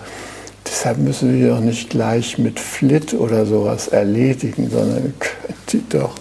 deshalb 0.64 0.98
müssen 0.98 1.32
wir 1.32 1.40
die 1.40 1.48
doch 1.48 1.60
nicht 1.60 1.90
gleich 1.90 2.38
mit 2.38 2.60
Flit 2.60 3.14
oder 3.14 3.46
sowas 3.46 3.88
erledigen, 3.88 4.70
sondern 4.70 5.12
können 5.18 5.58
die 5.72 5.82
doch 5.88 6.14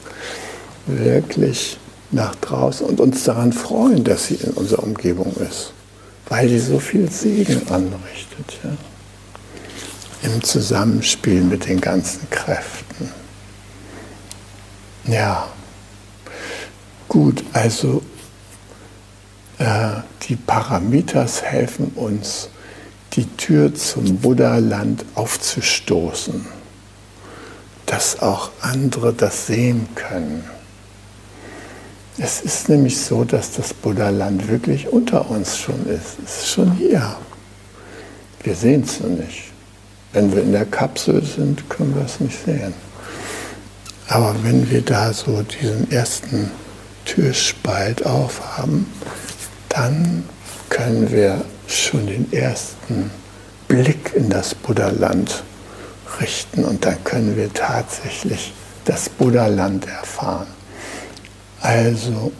wirklich 0.87 1.77
nach 2.13 2.35
draußen 2.35 2.85
und 2.85 2.99
uns 2.99 3.23
daran 3.23 3.53
freuen, 3.53 4.03
dass 4.03 4.27
sie 4.27 4.35
in 4.35 4.51
unserer 4.51 4.83
Umgebung 4.83 5.35
ist, 5.37 5.73
weil 6.29 6.47
die 6.47 6.59
so 6.59 6.79
viel 6.79 7.09
Segen 7.09 7.67
anrichtet. 7.69 8.59
Ja? 8.63 10.29
Im 10.29 10.41
Zusammenspiel 10.43 11.41
mit 11.41 11.67
den 11.67 11.81
ganzen 11.81 12.29
Kräften. 12.29 13.09
Ja, 15.05 15.47
gut, 17.09 17.43
also 17.51 18.01
äh, 19.57 19.89
die 20.29 20.37
Paramitas 20.37 21.41
helfen 21.41 21.91
uns, 21.95 22.49
die 23.13 23.25
Tür 23.35 23.75
zum 23.75 24.17
Buddha-Land 24.17 25.03
aufzustoßen, 25.15 26.45
dass 27.85 28.21
auch 28.21 28.51
andere 28.61 29.13
das 29.13 29.47
sehen 29.47 29.89
können. 29.93 30.43
Es 32.19 32.41
ist 32.41 32.69
nämlich 32.69 32.99
so, 32.99 33.23
dass 33.23 33.53
das 33.53 33.73
Buddha-Land 33.73 34.47
wirklich 34.47 34.87
unter 34.87 35.31
uns 35.31 35.57
schon 35.57 35.87
ist. 35.87 36.17
Es 36.23 36.43
ist 36.43 36.49
schon 36.49 36.71
hier. 36.73 37.15
Wir 38.43 38.55
sehen 38.55 38.83
es 38.83 38.99
nur 38.99 39.09
nicht. 39.09 39.45
Wenn 40.11 40.31
wir 40.31 40.43
in 40.43 40.51
der 40.51 40.65
Kapsel 40.65 41.23
sind, 41.23 41.67
können 41.69 41.95
wir 41.95 42.05
es 42.05 42.19
nicht 42.19 42.37
sehen. 42.45 42.73
Aber 44.09 44.35
wenn 44.43 44.69
wir 44.69 44.81
da 44.81 45.11
so 45.11 45.41
diesen 45.41 45.89
ersten 45.91 46.51
Türspalt 47.05 48.05
aufhaben, 48.05 48.85
dann 49.69 50.23
können 50.69 51.11
wir 51.11 51.43
schon 51.67 52.05
den 52.05 52.31
ersten 52.31 53.09
Blick 53.67 54.13
in 54.13 54.29
das 54.29 54.53
Buddha-Land 54.53 55.43
richten 56.21 56.63
und 56.63 56.85
dann 56.85 57.03
können 57.03 57.35
wir 57.35 57.51
tatsächlich 57.51 58.53
das 58.85 59.09
Buddha-Land 59.09 59.87
erfahren. 59.87 60.47
Also, 61.63 62.33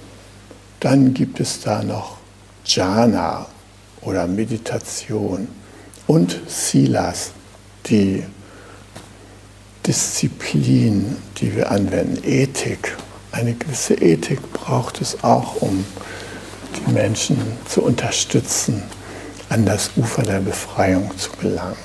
dann 0.82 1.14
gibt 1.14 1.40
es 1.40 1.62
da 1.62 1.82
noch 1.82 2.18
Jhana 2.66 3.46
oder 4.02 4.28
Meditation 4.28 5.48
und 6.08 6.42
Silas, 6.46 7.32
die 7.86 8.26
Disziplin, 9.88 11.16
die 11.38 11.56
wir 11.56 11.72
anwenden, 11.72 12.22
Ethik. 12.26 12.98
Eine 13.32 13.54
gewisse 13.54 13.94
Ethik 13.94 14.40
braucht 14.52 15.00
es 15.00 15.24
auch, 15.24 15.62
um 15.62 15.86
die 16.76 16.92
Menschen 16.92 17.38
zu 17.66 17.82
unterstützen, 17.82 18.84
an 19.48 19.66
das 19.66 19.92
Ufer 19.96 20.24
der 20.24 20.42
Befreiung 20.42 21.18
zu 21.18 21.32
gelangen. 21.40 21.78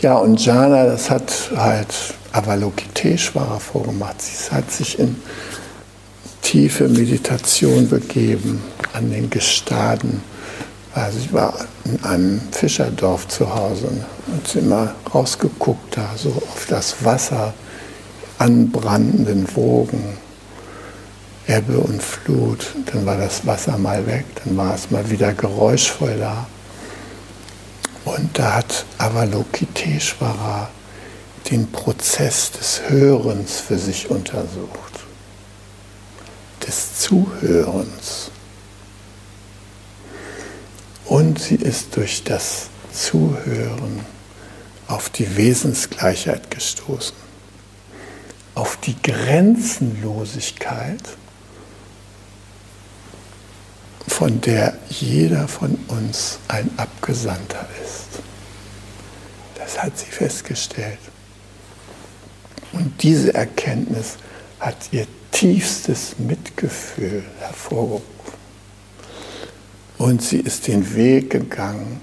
Ja, 0.00 0.14
und 0.14 0.42
Jhana, 0.42 0.86
das 0.86 1.10
hat 1.10 1.50
halt 1.54 1.94
Avalokiteshvara 2.32 3.58
vorgemacht. 3.58 4.22
Sie 4.22 4.50
hat 4.50 4.70
sich 4.70 4.98
in 4.98 5.16
tiefe 6.46 6.86
Meditation 6.86 7.88
begeben 7.88 8.62
an 8.92 9.10
den 9.10 9.28
Gestaden. 9.30 10.22
Also 10.94 11.18
ich 11.18 11.32
war 11.32 11.52
in 11.84 12.04
einem 12.04 12.40
Fischerdorf 12.52 13.26
zu 13.26 13.52
Hause 13.52 13.88
und 14.28 14.54
immer 14.54 14.94
rausgeguckt 15.12 15.96
da, 15.96 16.08
so 16.16 16.28
auf 16.28 16.66
das 16.68 17.04
Wasser, 17.04 17.52
anbrandenden 18.38 19.48
Wogen, 19.56 20.18
Ebbe 21.48 21.78
und 21.78 22.00
Flut. 22.00 22.76
Dann 22.92 23.04
war 23.04 23.16
das 23.16 23.44
Wasser 23.44 23.76
mal 23.76 24.06
weg, 24.06 24.24
dann 24.44 24.56
war 24.56 24.76
es 24.76 24.92
mal 24.92 25.10
wieder 25.10 25.32
geräuschvoll 25.32 26.16
da. 26.16 26.46
Und 28.04 28.38
da 28.38 28.54
hat 28.54 28.84
Avalokiteshvara 28.98 30.68
den 31.50 31.72
Prozess 31.72 32.52
des 32.52 32.82
Hörens 32.88 33.58
für 33.58 33.78
sich 33.78 34.08
untersucht 34.08 34.95
des 36.66 37.00
Zuhörens. 37.00 38.30
Und 41.04 41.38
sie 41.38 41.56
ist 41.56 41.94
durch 41.96 42.24
das 42.24 42.68
Zuhören 42.92 44.00
auf 44.88 45.10
die 45.10 45.36
Wesensgleichheit 45.36 46.50
gestoßen, 46.50 47.14
auf 48.54 48.78
die 48.78 48.96
Grenzenlosigkeit, 49.02 51.02
von 54.08 54.40
der 54.40 54.78
jeder 54.88 55.46
von 55.46 55.74
uns 55.88 56.38
ein 56.48 56.70
Abgesandter 56.76 57.68
ist. 57.84 58.22
Das 59.56 59.82
hat 59.82 59.98
sie 59.98 60.06
festgestellt. 60.06 61.00
Und 62.72 63.02
diese 63.02 63.34
Erkenntnis 63.34 64.16
hat 64.58 64.76
ihr 64.92 65.06
tiefstes 65.36 66.14
Mitgefühl 66.18 67.22
hervorgerufen. 67.40 68.06
Und 69.98 70.22
sie 70.22 70.40
ist 70.40 70.66
den 70.66 70.94
Weg 70.94 71.28
gegangen, 71.28 72.00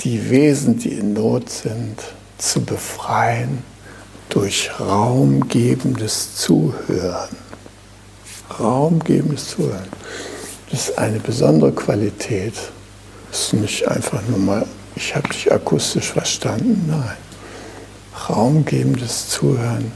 die 0.00 0.28
Wesen, 0.28 0.76
die 0.76 0.94
in 0.94 1.12
Not 1.12 1.48
sind, 1.48 2.02
zu 2.36 2.64
befreien 2.64 3.62
durch 4.28 4.70
raumgebendes 4.80 6.34
Zuhören. 6.34 7.36
Raumgebendes 8.58 9.50
Zuhören. 9.50 9.88
Das 10.72 10.88
ist 10.88 10.98
eine 10.98 11.20
besondere 11.20 11.70
Qualität. 11.70 12.54
Das 13.30 13.40
ist 13.40 13.52
nicht 13.52 13.86
einfach 13.86 14.20
nur 14.28 14.38
mal, 14.38 14.66
ich 14.96 15.14
habe 15.14 15.28
dich 15.28 15.52
akustisch 15.52 16.10
verstanden. 16.10 16.86
Nein. 16.88 17.16
Raumgebendes 18.28 19.28
Zuhören 19.28 19.92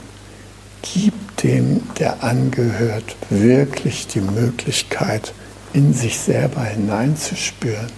gibt 0.81 1.43
dem, 1.43 1.81
der 1.97 2.23
angehört, 2.23 3.15
wirklich 3.29 4.07
die 4.07 4.21
Möglichkeit, 4.21 5.33
in 5.73 5.93
sich 5.93 6.19
selber 6.19 6.63
hineinzuspüren 6.63 7.91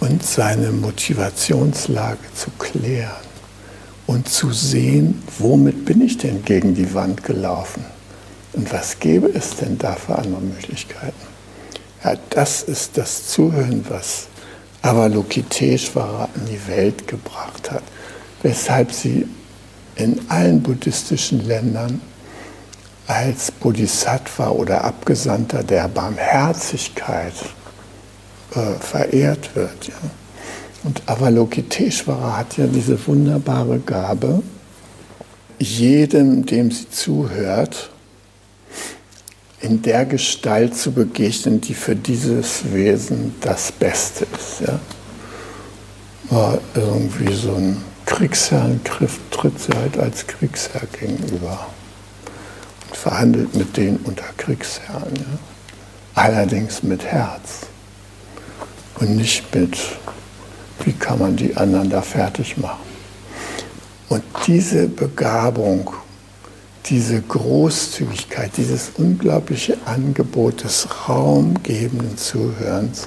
und 0.00 0.22
seine 0.22 0.70
Motivationslage 0.72 2.18
zu 2.34 2.50
klären 2.58 3.10
und 4.06 4.28
zu 4.28 4.52
sehen, 4.52 5.22
womit 5.38 5.84
bin 5.84 6.00
ich 6.00 6.18
denn 6.18 6.44
gegen 6.44 6.74
die 6.74 6.94
Wand 6.94 7.24
gelaufen 7.24 7.84
und 8.52 8.72
was 8.72 8.98
gäbe 8.98 9.28
es 9.28 9.56
denn 9.56 9.78
da 9.78 9.94
für 9.94 10.16
andere 10.16 10.40
Möglichkeiten. 10.40 11.12
Ja, 12.04 12.14
das 12.30 12.62
ist 12.62 12.98
das 12.98 13.28
Zuhören, 13.28 13.84
was 13.88 14.26
Avalokiteshvara 14.82 16.28
in 16.34 16.46
die 16.46 16.66
Welt 16.66 17.06
gebracht 17.06 17.70
hat, 17.70 17.84
weshalb 18.42 18.92
sie 18.92 19.26
in 19.96 20.20
allen 20.28 20.62
buddhistischen 20.62 21.46
Ländern 21.46 22.00
als 23.06 23.50
Bodhisattva 23.50 24.50
oder 24.50 24.84
Abgesandter 24.84 25.62
der 25.62 25.88
Barmherzigkeit 25.88 27.34
äh, 28.54 28.74
verehrt 28.80 29.54
wird. 29.54 29.88
Ja. 29.88 29.94
Und 30.84 31.02
Avalokiteshvara 31.06 32.38
hat 32.38 32.56
ja 32.56 32.66
diese 32.66 33.06
wunderbare 33.06 33.78
Gabe, 33.78 34.42
jedem, 35.58 36.44
dem 36.44 36.70
sie 36.70 36.88
zuhört, 36.90 37.90
in 39.60 39.80
der 39.82 40.04
Gestalt 40.06 40.76
zu 40.76 40.90
begegnen, 40.90 41.60
die 41.60 41.74
für 41.74 41.94
dieses 41.94 42.72
Wesen 42.72 43.34
das 43.40 43.70
Beste 43.70 44.26
ist. 44.34 44.66
Ja. 44.66 44.80
War 46.30 46.58
irgendwie 46.74 47.32
so 47.32 47.54
ein 47.54 47.76
Kriegsherrn 48.06 48.80
tritt 48.84 49.58
sie 49.60 49.72
halt 49.74 49.98
als 49.98 50.26
Kriegsherr 50.26 50.86
gegenüber 50.98 51.66
verhandelt 53.02 53.54
mit 53.56 53.76
denen 53.76 53.96
unter 54.04 54.24
Kriegsherren. 54.36 55.16
Ja? 55.16 55.38
Allerdings 56.14 56.82
mit 56.82 57.04
Herz 57.04 57.66
und 59.00 59.16
nicht 59.16 59.52
mit, 59.54 59.76
wie 60.84 60.92
kann 60.92 61.18
man 61.18 61.36
die 61.36 61.56
anderen 61.56 61.90
da 61.90 62.00
fertig 62.00 62.56
machen. 62.58 62.92
Und 64.08 64.22
diese 64.46 64.88
Begabung, 64.88 65.90
diese 66.86 67.20
Großzügigkeit, 67.22 68.52
dieses 68.56 68.90
unglaubliche 68.96 69.78
Angebot 69.84 70.62
des 70.62 70.86
raumgebenden 71.08 72.16
Zuhörens, 72.18 73.06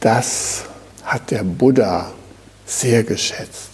das 0.00 0.64
hat 1.04 1.30
der 1.30 1.44
Buddha 1.44 2.12
sehr 2.68 3.02
geschätzt. 3.02 3.70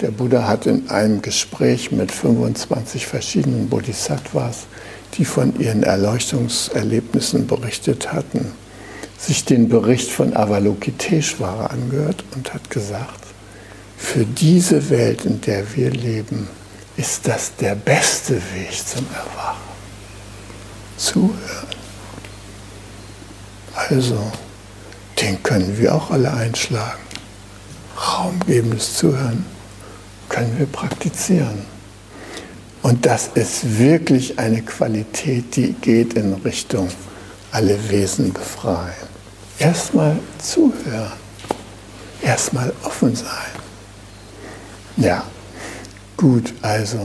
Der 0.00 0.10
Buddha 0.10 0.46
hat 0.46 0.66
in 0.66 0.90
einem 0.90 1.22
Gespräch 1.22 1.90
mit 1.90 2.12
25 2.12 3.06
verschiedenen 3.06 3.68
Bodhisattvas, 3.70 4.66
die 5.14 5.24
von 5.24 5.58
ihren 5.58 5.84
Erleuchtungserlebnissen 5.84 7.46
berichtet 7.46 8.12
hatten, 8.12 8.52
sich 9.16 9.46
den 9.46 9.70
Bericht 9.70 10.10
von 10.10 10.36
Avalokiteshvara 10.36 11.66
angehört 11.68 12.24
und 12.34 12.52
hat 12.52 12.68
gesagt, 12.68 13.24
für 13.96 14.26
diese 14.26 14.90
Welt, 14.90 15.24
in 15.24 15.40
der 15.40 15.74
wir 15.74 15.90
leben, 15.90 16.48
ist 16.98 17.26
das 17.26 17.56
der 17.56 17.74
beste 17.74 18.34
Weg 18.34 18.72
zum 18.86 19.06
Erwachen. 19.14 19.56
Zuhören. 20.98 21.76
Also, 23.74 24.32
den 25.20 25.42
können 25.42 25.78
wir 25.78 25.94
auch 25.94 26.10
alle 26.10 26.32
einschlagen. 26.32 27.00
Raumgebendes 27.96 28.94
Zuhören 28.96 29.44
können 30.28 30.58
wir 30.58 30.66
praktizieren. 30.66 31.64
Und 32.82 33.06
das 33.06 33.30
ist 33.34 33.78
wirklich 33.78 34.38
eine 34.38 34.62
Qualität, 34.62 35.56
die 35.56 35.72
geht 35.72 36.14
in 36.14 36.34
Richtung 36.34 36.88
alle 37.50 37.76
Wesen 37.88 38.32
befreien. 38.32 38.94
Erstmal 39.58 40.18
zuhören, 40.38 41.12
erstmal 42.22 42.72
offen 42.84 43.16
sein. 43.16 43.26
Ja, 44.98 45.24
gut, 46.16 46.52
also 46.62 47.00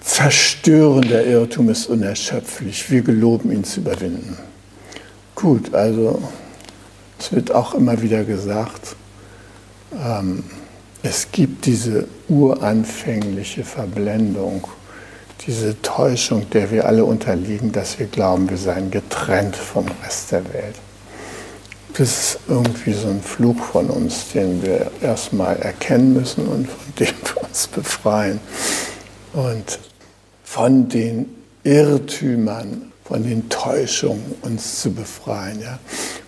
zerstörender 0.00 1.24
Irrtum 1.24 1.68
ist 1.68 1.86
unerschöpflich. 1.86 2.90
Wir 2.90 3.02
geloben 3.02 3.50
ihn 3.50 3.64
zu 3.64 3.80
überwinden. 3.80 4.36
Gut, 5.34 5.74
also 5.74 6.22
es 7.24 7.32
wird 7.32 7.54
auch 7.54 7.72
immer 7.74 8.02
wieder 8.02 8.22
gesagt, 8.24 8.96
ähm, 9.98 10.44
es 11.02 11.28
gibt 11.32 11.64
diese 11.64 12.06
uranfängliche 12.28 13.64
Verblendung, 13.64 14.66
diese 15.46 15.80
Täuschung, 15.80 16.50
der 16.50 16.70
wir 16.70 16.86
alle 16.86 17.06
unterliegen, 17.06 17.72
dass 17.72 17.98
wir 17.98 18.06
glauben, 18.06 18.50
wir 18.50 18.58
seien 18.58 18.90
getrennt 18.90 19.56
vom 19.56 19.86
Rest 20.04 20.32
der 20.32 20.44
Welt. 20.52 20.74
Das 21.96 22.08
ist 22.08 22.38
irgendwie 22.46 22.92
so 22.92 23.08
ein 23.08 23.22
Fluch 23.22 23.58
von 23.72 23.88
uns, 23.88 24.32
den 24.34 24.62
wir 24.62 24.90
erstmal 25.00 25.56
erkennen 25.56 26.12
müssen 26.12 26.46
und 26.46 26.68
von 26.68 26.94
dem 26.98 27.14
wir 27.24 27.42
uns 27.42 27.66
befreien. 27.68 28.40
Und 29.32 29.78
von 30.42 30.90
den 30.90 31.26
Irrtümern, 31.62 32.92
von 33.04 33.22
den 33.22 33.48
Täuschungen 33.48 34.34
uns 34.42 34.82
zu 34.82 34.92
befreien. 34.92 35.60
Ja? 35.62 35.78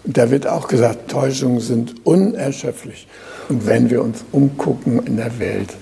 Da 0.07 0.31
wird 0.31 0.47
auch 0.47 0.69
gesagt, 0.69 1.11
Täuschungen 1.11 1.61
sind 1.61 2.07
unerschöpflich. 2.07 3.09
Und 3.49 3.67
wenn 3.67 3.91
wir 3.91 4.03
uns 4.03 4.25
umgucken 4.33 5.05
in 5.05 5.17
der 5.17 5.39
Welt, 5.39 5.75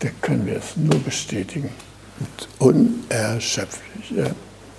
dann 0.00 0.12
können 0.20 0.46
wir 0.46 0.56
es 0.56 0.76
nur 0.76 0.98
bestätigen. 1.00 1.70
Unerschöpflich. 2.58 4.10
Ja? 4.16 4.26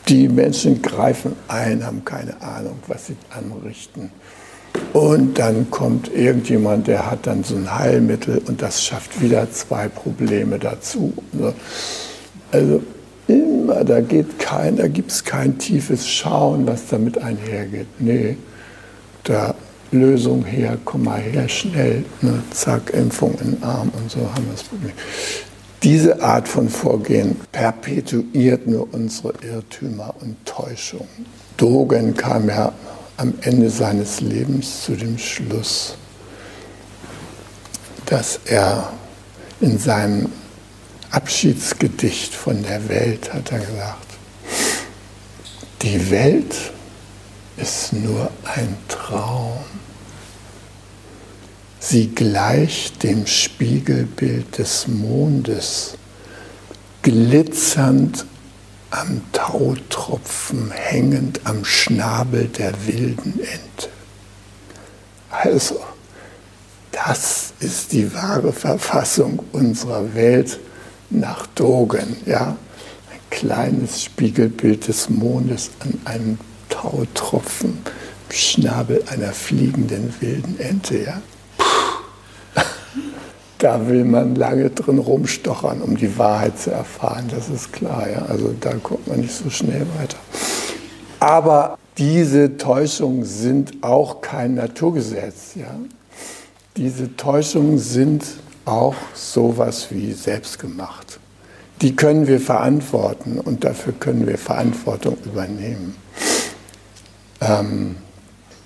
Die 0.08 0.28
Menschen 0.28 0.82
greifen 0.82 1.34
ein, 1.48 1.84
haben 1.84 2.06
keine 2.06 2.40
Ahnung, 2.42 2.78
was 2.88 3.08
sie 3.08 3.18
anrichten. 3.30 4.12
Und 4.94 5.40
dann 5.40 5.70
kommt 5.72 6.14
irgendjemand, 6.14 6.88
der 6.88 7.10
hat 7.10 7.28
dann 7.28 7.44
so 7.44 7.56
ein 7.56 7.78
Heilmittel 7.78 8.42
und 8.48 8.62
das 8.62 8.84
schafft 8.84 9.22
wieder 9.22 9.50
zwei 9.52 9.88
Probleme 9.88 10.60
dazu. 10.60 11.14
Also 12.52 12.82
immer, 13.28 13.84
da 13.84 14.02
geht 14.02 14.40
kein, 14.40 14.78
da 14.78 14.88
gibt 14.88 15.12
es 15.12 15.24
kein 15.24 15.58
tiefes 15.58 16.08
Schauen, 16.08 16.68
was 16.68 16.88
damit 16.88 17.18
einhergeht. 17.18 17.88
Nee, 18.00 18.38
da 19.24 19.56
Lösung 19.92 20.46
her, 20.46 20.78
komm 20.86 21.04
mal 21.04 21.20
her, 21.20 21.50
schnell, 21.50 22.06
ne, 22.22 22.42
zack, 22.52 22.92
Impfung 22.94 23.34
in 23.42 23.56
den 23.56 23.64
Arm 23.64 23.90
und 23.90 24.10
so 24.10 24.20
haben 24.20 24.46
wir 24.46 24.54
das 24.54 24.64
Problem. 24.64 24.94
Diese 25.84 26.22
Art 26.22 26.48
von 26.48 26.70
Vorgehen 26.70 27.36
perpetuiert 27.52 28.68
nur 28.68 28.94
unsere 28.94 29.34
Irrtümer 29.42 30.14
und 30.22 30.38
Täuschungen. 30.46 31.26
Dogen 31.58 32.16
kam 32.16 32.48
ja 32.48 32.72
am 33.18 33.34
Ende 33.42 33.70
seines 33.70 34.22
Lebens 34.22 34.84
zu 34.84 34.96
dem 34.96 35.18
Schluss, 35.18 35.96
dass 38.06 38.40
er 38.46 38.94
in 39.60 39.78
seinem 39.78 40.30
Abschiedsgedicht 41.12 42.34
von 42.34 42.64
der 42.64 42.88
Welt 42.88 43.34
hat 43.34 43.52
er 43.52 43.60
gesagt, 43.60 44.08
die 45.82 46.10
Welt 46.10 46.56
ist 47.58 47.94
nur 47.94 48.32
ein 48.56 48.78
Traum. 48.88 49.60
Sie 51.80 52.10
gleicht 52.10 53.04
dem 53.04 53.26
Spiegelbild 53.26 54.58
des 54.58 54.88
Mondes, 54.88 55.98
glitzernd 57.02 58.26
am 58.92 59.22
Tautropfen 59.32 60.72
hängend 60.72 61.42
am 61.46 61.66
Schnabel 61.66 62.48
der 62.48 62.74
wilden 62.86 63.40
Ente. 63.40 63.90
Also, 65.30 65.80
das 66.92 67.54
ist 67.60 67.94
die 67.94 68.14
wahre 68.14 68.52
Verfassung 68.52 69.40
unserer 69.54 70.14
Welt 70.14 70.60
nach 71.10 71.48
Dogen. 71.48 72.18
Ja? 72.26 72.58
Ein 73.12 73.20
kleines 73.30 74.04
Spiegelbild 74.04 74.88
des 74.88 75.10
Mondes 75.10 75.72
an 75.80 76.00
einem 76.06 76.38
Tautropfen 76.72 77.78
im 78.30 78.36
Schnabel 78.36 79.04
einer 79.10 79.32
fliegenden 79.34 80.14
wilden 80.20 80.60
Ente. 80.60 81.04
Ja? 81.04 81.22
da 83.60 83.88
will 83.88 84.06
man 84.06 84.36
lange 84.36 84.72
drin 84.72 84.98
rumstochern, 84.98 85.82
um 85.82 85.96
die 85.96 86.18
Wahrheit 86.18 86.58
zu 86.58 86.72
erfahren, 86.72 87.30
das 87.30 87.50
ist 87.50 87.72
klar. 87.72 88.10
Ja? 88.10 88.26
Also 88.26 88.56
da 88.60 88.74
kommt 88.76 89.08
man 89.08 89.20
nicht 89.20 89.34
so 89.34 89.50
schnell 89.50 89.86
weiter. 90.00 90.18
Aber 91.20 91.78
diese 91.98 92.58
Täuschungen 92.58 93.26
sind 93.26 93.84
auch 93.84 94.22
kein 94.22 94.56
Naturgesetz. 94.56 95.54
Ja? 95.56 95.76
Diese 96.76 97.16
Täuschungen 97.16 97.78
sind 97.78 98.24
auch 98.66 98.96
sowas 99.14 99.88
wie 99.92 100.14
selbstgemacht. 100.14 101.20
Die 101.82 101.96
können 101.96 102.28
wir 102.28 102.40
verantworten 102.40 103.40
und 103.40 103.64
dafür 103.64 103.94
können 103.94 104.26
wir 104.26 104.38
Verantwortung 104.38 105.18
übernehmen. 105.26 105.96
Ähm, 107.42 107.98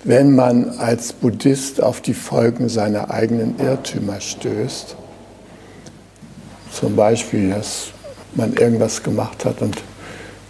wenn 0.04 0.36
man 0.36 0.78
als 0.78 1.12
Buddhist 1.12 1.82
auf 1.82 2.00
die 2.00 2.14
Folgen 2.14 2.68
seiner 2.68 3.10
eigenen 3.10 3.58
Irrtümer 3.58 4.20
stößt, 4.20 4.94
zum 6.70 6.94
Beispiel, 6.94 7.50
dass 7.50 7.88
man 8.34 8.52
irgendwas 8.52 9.02
gemacht 9.02 9.44
hat 9.44 9.62
und 9.62 9.82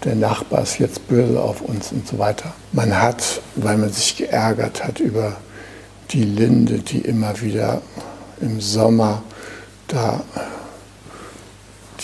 der 0.05 0.14
Nachbar 0.14 0.62
ist 0.62 0.79
jetzt 0.79 1.09
böse 1.09 1.41
auf 1.41 1.62
uns 1.62 1.93
und 1.93 2.07
so 2.07 2.18
weiter. 2.18 2.53
Man 2.72 3.01
hat, 3.01 3.41
weil 3.55 3.79
man 3.79 3.91
sich 3.91 4.16
geärgert 4.16 4.85
hat 4.85 5.01
über 5.01 5.37
die 6.11 6.24
Linde, 6.24 6.79
die 6.79 6.99
immer 6.99 7.41
wieder 7.41 7.81
im 8.41 8.61
Sommer 8.61 9.22
da 9.89 10.22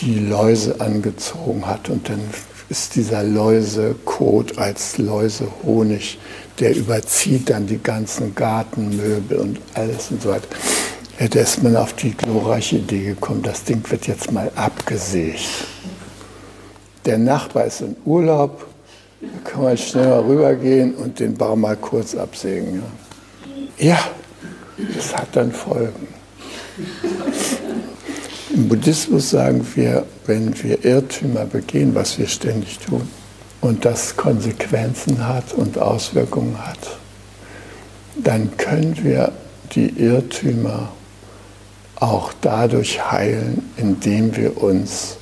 die 0.01 0.19
Läuse 0.19 0.81
angezogen 0.81 1.67
hat 1.67 1.89
und 1.91 2.09
dann 2.09 2.21
ist 2.69 2.95
dieser 2.95 3.23
Läusekot 3.23 4.59
als 4.59 4.99
Läusehonig 4.99 6.19
der 6.59 6.77
überzieht 6.77 7.51
dann 7.51 7.67
die 7.67 7.83
ganzen 7.83 8.35
Gartenmöbel 8.35 9.39
und 9.39 9.61
alles 9.75 10.11
und 10.11 10.23
so 10.23 10.31
weiter. 10.31 10.49
Da 11.19 11.41
ist 11.41 11.63
man 11.63 11.77
auf 11.77 11.93
die 11.95 12.13
glorreiche 12.13 12.77
Idee 12.77 13.05
gekommen, 13.05 13.43
das 13.43 13.65
Ding 13.65 13.83
wird 13.91 14.07
jetzt 14.07 14.33
mal 14.33 14.51
abgesägt. 14.57 15.67
Der 17.05 17.19
Nachbar 17.19 17.65
ist 17.65 17.81
in 17.81 17.97
Urlaub, 18.05 18.67
da 19.21 19.51
kann 19.51 19.63
man 19.63 19.77
schnell 19.77 20.09
mal 20.09 20.21
rübergehen 20.21 20.95
und 20.95 21.19
den 21.21 21.35
Baum 21.35 21.61
mal 21.61 21.77
kurz 21.77 22.15
absägen. 22.15 22.83
Ja, 23.77 23.89
ja 23.89 23.99
das 24.95 25.15
hat 25.15 25.29
dann 25.33 25.53
Folgen. 25.53 26.09
Im 28.55 28.69
Buddhismus 28.69 29.31
sagen 29.31 29.67
wir, 29.77 30.05
wenn 30.27 30.63
wir 30.63 30.85
Irrtümer 30.85 31.47
begehen, 31.47 31.95
was 31.95 32.19
wir 32.19 32.27
ständig 32.27 32.79
tun, 32.79 33.09
und 33.63 33.85
das 33.85 34.17
Konsequenzen 34.17 35.27
hat 35.27 35.55
und 35.55 35.79
Auswirkungen 35.79 36.59
hat, 36.59 36.99
dann 38.17 38.55
können 38.59 39.03
wir 39.03 39.33
die 39.75 39.89
Irrtümer 39.89 40.91
auch 41.97 42.33
dadurch 42.43 43.11
heilen, 43.11 43.71
indem 43.79 44.37
wir 44.37 44.61
uns 44.61 45.17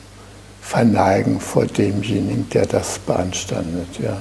verneigen 0.61 1.39
vor 1.39 1.67
demjenigen, 1.67 2.49
der 2.51 2.67
das 2.67 2.99
beanstandet. 2.99 4.01
Ja. 4.03 4.21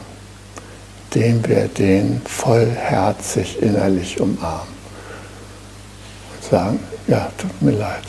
Dem 1.16 1.48
wir 1.48 1.68
den 1.68 2.22
vollherzig 2.26 3.60
innerlich 3.64 4.20
umarmen 4.20 4.74
und 6.36 6.50
sagen, 6.52 6.80
ja, 7.08 7.32
tut 7.38 7.62
mir 7.62 7.72
leid. 7.72 8.06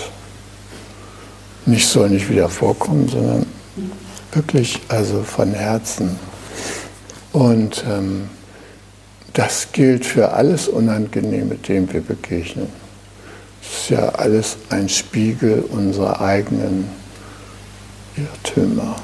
Nicht 1.70 1.88
soll 1.88 2.10
nicht 2.10 2.28
wieder 2.28 2.48
vorkommen, 2.48 3.08
sondern 3.08 3.46
Wirklich, 4.32 4.80
also 4.88 5.22
von 5.24 5.52
Herzen. 5.52 6.18
Und 7.32 7.84
ähm, 7.88 8.30
das 9.32 9.68
gilt 9.72 10.06
für 10.06 10.32
alles 10.32 10.68
Unangenehme, 10.68 11.56
dem 11.56 11.92
wir 11.92 12.00
begegnen. 12.00 12.68
Es 13.60 13.82
ist 13.82 13.90
ja 13.90 14.08
alles 14.10 14.56
ein 14.70 14.88
Spiegel 14.88 15.64
unserer 15.68 16.20
eigenen 16.20 16.88
Irrtümer 18.16 18.96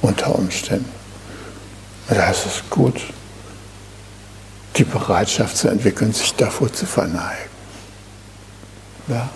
unter 0.00 0.36
Umständen. 0.38 0.90
Und 2.08 2.16
da 2.16 2.30
ist 2.30 2.46
es 2.46 2.62
gut, 2.70 3.00
die 4.76 4.84
Bereitschaft 4.84 5.56
zu 5.56 5.68
entwickeln, 5.68 6.12
sich 6.12 6.34
davor 6.34 6.72
zu 6.72 6.86
verneigen. 6.86 7.50
Ja? 9.08 9.28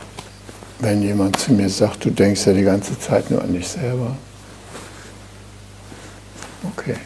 Wenn 0.81 1.03
jemand 1.03 1.39
zu 1.39 1.53
mir 1.53 1.69
sagt, 1.69 2.05
du 2.05 2.11
denkst 2.11 2.47
ja 2.47 2.53
die 2.53 2.63
ganze 2.63 2.99
Zeit 2.99 3.31
nur 3.31 3.43
an 3.43 3.53
dich 3.53 3.69
selber. 3.69 4.17
Okay. 6.77 6.97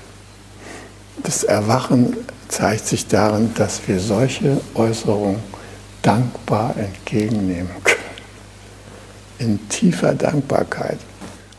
Das 1.22 1.44
Erwachen 1.44 2.16
zeigt 2.48 2.86
sich 2.86 3.06
darin, 3.06 3.52
dass 3.54 3.80
wir 3.86 3.98
solche 3.98 4.60
Äußerungen 4.74 5.40
dankbar 6.02 6.74
entgegennehmen 6.76 7.70
können. 7.82 7.98
In 9.38 9.68
tiefer 9.68 10.14
Dankbarkeit. 10.14 10.98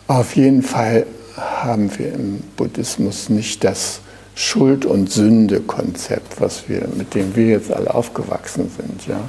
Auf 0.07 0.35
jeden 0.35 0.61
Fall 0.61 1.05
haben 1.35 1.97
wir 1.97 2.13
im 2.13 2.41
Buddhismus 2.55 3.29
nicht 3.29 3.63
das 3.63 4.01
Schuld- 4.35 4.85
und 4.85 5.11
Sünde-Konzept, 5.11 6.39
was 6.41 6.67
wir, 6.67 6.87
mit 6.95 7.13
dem 7.13 7.35
wir 7.35 7.47
jetzt 7.47 7.71
alle 7.71 7.93
aufgewachsen 7.93 8.69
sind. 8.77 9.07
Ja? 9.07 9.19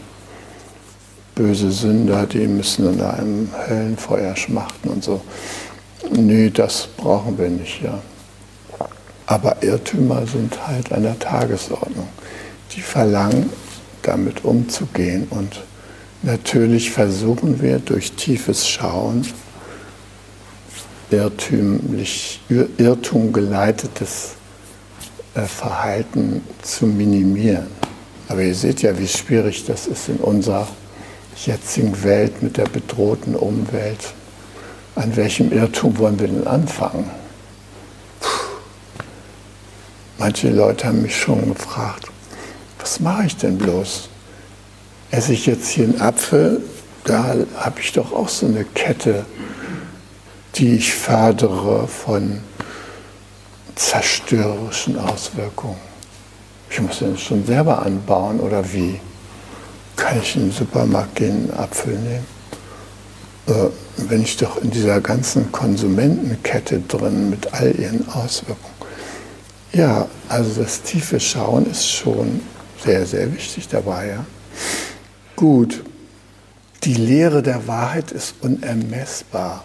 Böse 1.34 1.72
Sünder, 1.72 2.26
die 2.26 2.46
müssen 2.46 2.92
in 2.92 3.00
einem 3.00 3.48
Höllenfeuer 3.68 4.36
schmachten 4.36 4.88
und 4.88 5.02
so. 5.02 5.20
Nee, 6.10 6.50
das 6.50 6.88
brauchen 6.96 7.36
wir 7.38 7.48
nicht. 7.48 7.82
Ja? 7.82 8.00
Aber 9.26 9.62
Irrtümer 9.62 10.26
sind 10.26 10.66
halt 10.66 10.92
an 10.92 11.02
der 11.02 11.18
Tagesordnung. 11.18 12.08
Die 12.72 12.80
verlangen, 12.80 13.50
damit 14.02 14.44
umzugehen. 14.44 15.26
Und 15.30 15.62
natürlich 16.22 16.90
versuchen 16.90 17.60
wir 17.60 17.78
durch 17.80 18.12
tiefes 18.12 18.68
Schauen, 18.68 19.26
irrtümlich, 21.10 22.40
Irrtum 22.48 23.32
geleitetes 23.32 24.34
äh, 25.34 25.42
Verhalten 25.42 26.42
zu 26.62 26.86
minimieren. 26.86 27.66
Aber 28.28 28.42
ihr 28.42 28.54
seht 28.54 28.82
ja, 28.82 28.98
wie 28.98 29.08
schwierig 29.08 29.64
das 29.66 29.86
ist 29.86 30.08
in 30.08 30.16
unserer 30.16 30.66
jetzigen 31.36 32.02
Welt 32.02 32.42
mit 32.42 32.56
der 32.56 32.64
bedrohten 32.64 33.34
Umwelt. 33.34 34.14
An 34.94 35.16
welchem 35.16 35.52
Irrtum 35.52 35.98
wollen 35.98 36.18
wir 36.18 36.28
denn 36.28 36.46
anfangen? 36.46 37.10
Manche 40.18 40.50
Leute 40.50 40.86
haben 40.86 41.02
mich 41.02 41.16
schon 41.16 41.52
gefragt, 41.52 42.06
was 42.78 43.00
mache 43.00 43.26
ich 43.26 43.36
denn 43.36 43.58
bloß? 43.58 44.08
Esse 45.10 45.32
ich 45.32 45.46
jetzt 45.46 45.68
hier 45.68 45.84
einen 45.84 46.00
Apfel, 46.00 46.62
da 47.04 47.36
habe 47.56 47.80
ich 47.80 47.92
doch 47.92 48.12
auch 48.12 48.28
so 48.28 48.46
eine 48.46 48.64
Kette, 48.64 49.26
die 50.54 50.76
ich 50.76 50.94
fördere 50.94 51.88
von 51.88 52.40
zerstörerischen 53.74 54.98
Auswirkungen. 54.98 55.80
Ich 56.70 56.80
muss 56.80 57.00
den 57.00 57.18
schon 57.18 57.44
selber 57.44 57.82
anbauen 57.82 58.40
oder 58.40 58.72
wie? 58.72 59.00
Kann 59.96 60.20
ich 60.20 60.36
in 60.36 60.42
den 60.42 60.52
Supermarkt 60.52 61.16
gehen, 61.16 61.50
einen 61.50 61.58
Apfel 61.58 61.98
nehmen? 61.98 62.26
Äh, 63.46 63.70
wenn 64.08 64.22
ich 64.22 64.36
doch 64.36 64.60
in 64.62 64.70
dieser 64.70 65.00
ganzen 65.00 65.52
Konsumentenkette 65.52 66.80
drin 66.80 67.30
mit 67.30 67.52
all 67.52 67.74
ihren 67.78 68.08
Auswirkungen 68.08 68.74
ja, 69.74 70.08
also 70.28 70.62
das 70.62 70.82
tiefe 70.82 71.18
Schauen 71.18 71.66
ist 71.66 71.88
schon 71.90 72.40
sehr, 72.84 73.04
sehr 73.06 73.32
wichtig 73.34 73.68
dabei. 73.68 74.08
Ja? 74.08 74.26
Gut, 75.36 75.82
die 76.84 76.94
Lehre 76.94 77.42
der 77.42 77.66
Wahrheit 77.66 78.12
ist 78.12 78.36
unermessbar. 78.40 79.64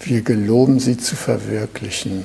Wir 0.00 0.22
geloben 0.22 0.80
sie 0.80 0.96
zu 0.96 1.14
verwirklichen. 1.14 2.24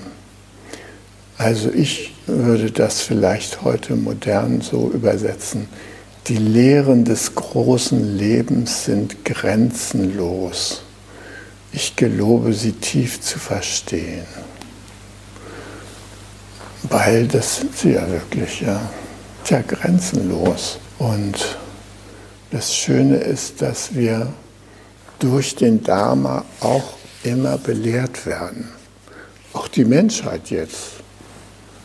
Also 1.38 1.72
ich 1.72 2.14
würde 2.26 2.72
das 2.72 3.02
vielleicht 3.02 3.64
heute 3.64 3.96
modern 3.96 4.62
so 4.62 4.90
übersetzen. 4.90 5.68
Die 6.28 6.38
Lehren 6.38 7.04
des 7.04 7.36
großen 7.36 8.18
Lebens 8.18 8.86
sind 8.86 9.26
grenzenlos. 9.26 10.82
Ich 11.74 11.98
gelobe 11.98 12.54
sie 12.54 12.72
tief 12.72 13.20
zu 13.20 13.40
verstehen. 13.40 14.26
Weil 16.84 17.28
das 17.28 17.58
sind 17.58 17.76
sie 17.76 17.92
ja 17.94 18.10
wirklich, 18.10 18.62
ja. 18.62 18.90
Tja, 19.44 19.62
grenzenlos. 19.68 20.80
Und 20.98 21.58
das 22.52 22.74
Schöne 22.74 23.18
ist, 23.18 23.62
dass 23.62 23.94
wir 23.94 24.32
durch 25.20 25.56
den 25.56 25.84
Dharma 25.84 26.46
auch 26.62 26.94
immer 27.24 27.58
belehrt 27.58 28.26
werden. 28.26 28.70
Auch 29.52 29.68
die 29.68 29.84
Menschheit 29.84 30.50
jetzt. 30.52 31.02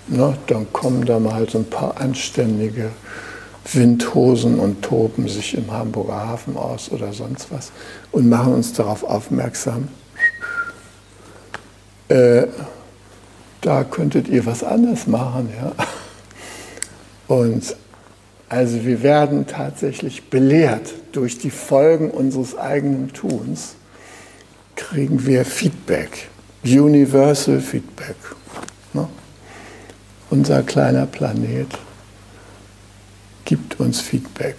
Na, 0.07 0.39
dann 0.47 0.73
kommen 0.73 1.05
da 1.05 1.19
mal 1.19 1.49
so 1.49 1.59
ein 1.59 1.69
paar 1.69 2.01
anständige 2.01 2.91
Windhosen 3.73 4.59
und 4.59 4.83
toben 4.83 5.29
sich 5.29 5.55
im 5.55 5.71
Hamburger 5.71 6.15
Hafen 6.15 6.57
aus 6.57 6.91
oder 6.91 7.13
sonst 7.13 7.51
was 7.51 7.71
und 8.13 8.29
machen 8.29 8.55
uns 8.55 8.73
darauf 8.73 9.05
aufmerksam. 9.05 9.89
Äh, 12.09 12.47
da 13.61 13.85
könntet 13.85 14.29
ihr 14.29 14.47
was 14.47 14.65
anders 14.65 15.07
machen. 15.07 15.51
Ja? 15.61 15.73
Und 17.29 17.77
also 18.49 18.85
wir 18.85 19.03
werden 19.03 19.47
tatsächlich 19.47 20.31
belehrt 20.31 20.95
durch 21.13 21.39
die 21.39 21.51
Folgen 21.51 22.11
unseres 22.11 22.57
eigenen 22.57 23.13
Tuns, 23.13 23.75
kriegen 24.75 25.27
wir 25.27 25.45
Feedback, 25.45 26.29
Universal 26.65 27.61
Feedback. 27.61 28.17
Ne? 28.95 29.07
Unser 30.31 30.63
kleiner 30.63 31.05
Planet 31.05 31.69
gibt 33.49 33.81
uns 33.81 34.01
Feedback. 34.03 34.57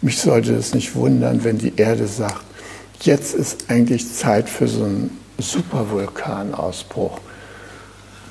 Mich 0.00 0.18
sollte 0.18 0.54
es 0.54 0.74
nicht 0.74 0.94
wundern, 0.94 1.44
wenn 1.44 1.58
die 1.58 1.76
Erde 1.76 2.06
sagt, 2.06 2.44
jetzt 3.02 3.34
ist 3.34 3.66
eigentlich 3.68 4.10
Zeit 4.14 4.48
für 4.48 4.66
so 4.66 4.84
einen 4.84 5.10
Supervulkanausbruch 5.38 7.20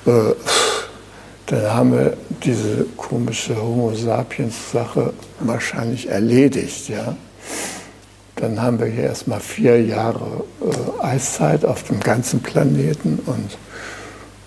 äh, 0.06 0.34
dann 1.46 1.72
haben 1.72 1.92
wir 1.92 2.16
diese 2.42 2.86
komische 2.96 3.60
Homo 3.60 3.94
sapiens-Sache 3.94 5.12
wahrscheinlich 5.38 6.08
erledigt. 6.08 6.88
Ja? 6.88 7.16
Dann 8.34 8.60
haben 8.60 8.80
wir 8.80 8.86
hier 8.86 9.04
erstmal 9.04 9.38
vier 9.38 9.80
Jahre 9.80 10.44
äh, 10.60 11.04
Eiszeit 11.04 11.64
auf 11.64 11.84
dem 11.84 12.00
ganzen 12.00 12.40
Planeten 12.40 13.20
und 13.26 13.56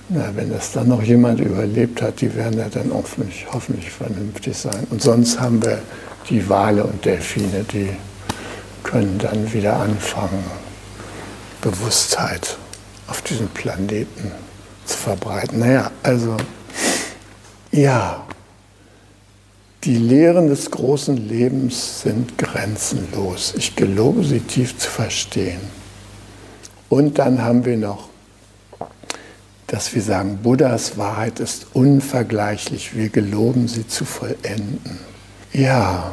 na, 0.09 0.31
wenn 0.35 0.49
das 0.49 0.71
dann 0.71 0.87
noch 0.87 1.03
jemand 1.03 1.39
überlebt 1.39 2.01
hat, 2.01 2.21
die 2.21 2.33
werden 2.35 2.57
ja 2.57 2.67
dann 2.67 2.91
hoffentlich, 2.91 3.45
hoffentlich 3.51 3.91
vernünftig 3.91 4.57
sein. 4.57 4.87
Und 4.89 5.01
sonst 5.01 5.39
haben 5.39 5.63
wir 5.63 5.79
die 6.29 6.49
Wale 6.49 6.83
und 6.83 7.05
Delfine, 7.05 7.63
die 7.71 7.89
können 8.83 9.19
dann 9.19 9.53
wieder 9.53 9.75
anfangen, 9.77 10.43
Bewusstheit 11.61 12.57
auf 13.07 13.21
diesem 13.21 13.49
Planeten 13.49 14.31
zu 14.85 14.97
verbreiten. 14.97 15.59
Naja, 15.59 15.91
also 16.01 16.37
ja, 17.71 18.25
die 19.83 19.97
Lehren 19.97 20.47
des 20.47 20.71
großen 20.71 21.15
Lebens 21.15 22.01
sind 22.01 22.37
grenzenlos. 22.37 23.53
Ich 23.57 23.75
gelobe 23.75 24.23
sie 24.23 24.39
tief 24.39 24.77
zu 24.77 24.89
verstehen. 24.89 25.61
Und 26.89 27.19
dann 27.19 27.43
haben 27.43 27.63
wir 27.63 27.77
noch, 27.77 28.08
dass 29.69 29.93
wir 29.93 30.01
sagen, 30.01 30.39
Buddhas 30.41 30.97
Wahrheit 30.97 31.39
ist 31.39 31.67
unvergleichlich. 31.73 32.95
Wir 32.95 33.09
geloben 33.09 33.67
sie 33.67 33.87
zu 33.87 34.03
vollenden. 34.03 34.99
Ja, 35.53 36.11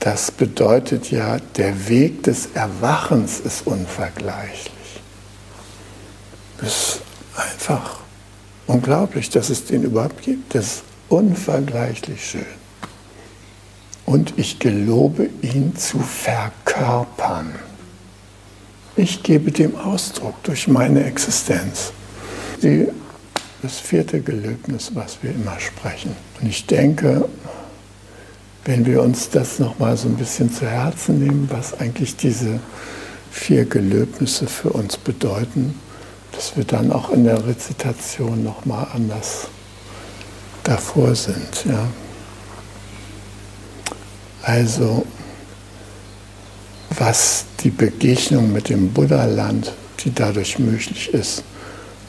das 0.00 0.30
bedeutet 0.30 1.10
ja, 1.10 1.38
der 1.56 1.88
Weg 1.88 2.24
des 2.24 2.48
Erwachens 2.54 3.38
ist 3.38 3.66
unvergleichlich. 3.66 4.72
Das 6.58 6.68
ist 6.68 7.00
einfach 7.36 8.00
unglaublich, 8.66 9.30
dass 9.30 9.50
es 9.50 9.66
den 9.66 9.84
überhaupt 9.84 10.22
gibt. 10.22 10.54
Das 10.54 10.64
ist 10.64 10.82
unvergleichlich 11.08 12.30
schön. 12.30 12.46
Und 14.06 14.34
ich 14.38 14.58
gelobe 14.58 15.28
ihn 15.42 15.76
zu 15.76 16.00
verkörpern. 16.00 17.54
Ich 18.96 19.22
gebe 19.22 19.50
dem 19.50 19.76
Ausdruck 19.76 20.42
durch 20.42 20.68
meine 20.68 21.04
Existenz. 21.04 21.92
Die, 22.62 22.88
das 23.62 23.78
vierte 23.80 24.20
Gelöbnis, 24.20 24.90
was 24.94 25.18
wir 25.22 25.30
immer 25.30 25.58
sprechen. 25.58 26.14
Und 26.40 26.48
ich 26.48 26.66
denke, 26.66 27.28
wenn 28.64 28.84
wir 28.84 29.02
uns 29.02 29.30
das 29.30 29.58
nochmal 29.58 29.96
so 29.96 30.08
ein 30.08 30.16
bisschen 30.16 30.52
zu 30.52 30.66
Herzen 30.66 31.18
nehmen, 31.18 31.48
was 31.50 31.78
eigentlich 31.80 32.16
diese 32.16 32.60
vier 33.30 33.64
Gelöbnisse 33.64 34.46
für 34.46 34.70
uns 34.70 34.98
bedeuten, 34.98 35.74
dass 36.32 36.56
wir 36.56 36.64
dann 36.64 36.92
auch 36.92 37.10
in 37.10 37.24
der 37.24 37.46
Rezitation 37.46 38.44
nochmal 38.44 38.88
anders 38.92 39.48
davor 40.64 41.14
sind. 41.14 41.64
Ja. 41.64 41.88
Also, 44.42 45.06
was 46.98 47.44
die 47.62 47.70
Begegnung 47.70 48.52
mit 48.52 48.68
dem 48.68 48.92
Buddha-Land, 48.92 49.72
die 50.00 50.14
dadurch 50.14 50.58
möglich 50.58 51.12
ist, 51.12 51.44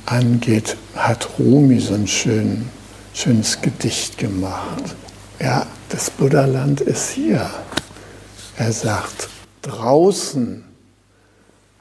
angeht, 0.05 0.77
hat 0.95 1.27
Rumi 1.39 1.79
so 1.79 1.93
ein 1.93 2.07
schön, 2.07 2.69
schönes 3.13 3.61
Gedicht 3.61 4.17
gemacht. 4.17 4.95
Ja, 5.39 5.65
das 5.89 6.09
Buddhaland 6.09 6.81
ist 6.81 7.11
hier. 7.11 7.49
Er 8.57 8.71
sagt, 8.71 9.29
draußen 9.61 10.63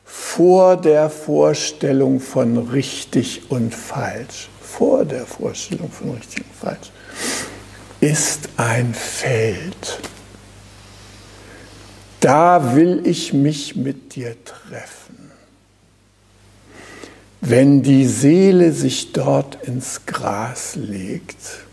vor 0.04 0.76
der 0.76 1.10
Vorstellung 1.10 2.20
von 2.20 2.58
richtig 2.58 3.50
und 3.50 3.74
falsch, 3.74 4.48
vor 4.60 5.04
der 5.04 5.26
Vorstellung 5.26 5.90
von 5.90 6.10
richtig 6.10 6.44
und 6.44 6.68
falsch, 6.68 6.90
ist 8.00 8.48
ein 8.56 8.94
Feld. 8.94 10.00
Da 12.22 12.76
will 12.76 13.02
ich 13.04 13.32
mich 13.32 13.74
mit 13.74 14.14
dir 14.14 14.36
treffen. 14.44 15.32
Wenn 17.40 17.82
die 17.82 18.06
Seele 18.06 18.72
sich 18.72 19.10
dort 19.10 19.66
ins 19.66 20.06
Gras 20.06 20.76
legt, 20.76 21.64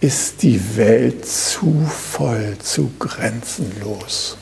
ist 0.00 0.42
die 0.42 0.78
Welt 0.78 1.26
zu 1.26 1.84
voll, 1.84 2.56
zu 2.58 2.90
grenzenlos, 2.98 4.38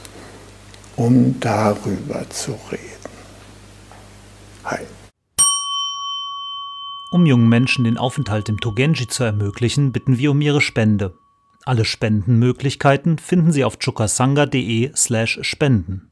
um 0.95 1.41
darüber 1.41 2.31
zu 2.31 2.53
reden. 2.71 3.13
Hi. 4.63 4.79
Um 7.11 7.27
jungen 7.27 7.49
Menschen 7.49 7.83
den 7.83 7.99
Aufenthalt 7.99 8.49
im 8.49 8.61
Togenji 8.61 9.09
zu 9.09 9.25
ermöglichen, 9.25 9.91
bitten 9.91 10.19
wir 10.19 10.31
um 10.31 10.41
ihre 10.41 10.61
Spende. 10.61 11.19
Alle 11.65 11.85
Spendenmöglichkeiten 11.85 13.19
finden 13.19 13.53
Sie 13.53 13.65
auf 13.65 13.79
chukasanga.de/spenden. 13.79 16.12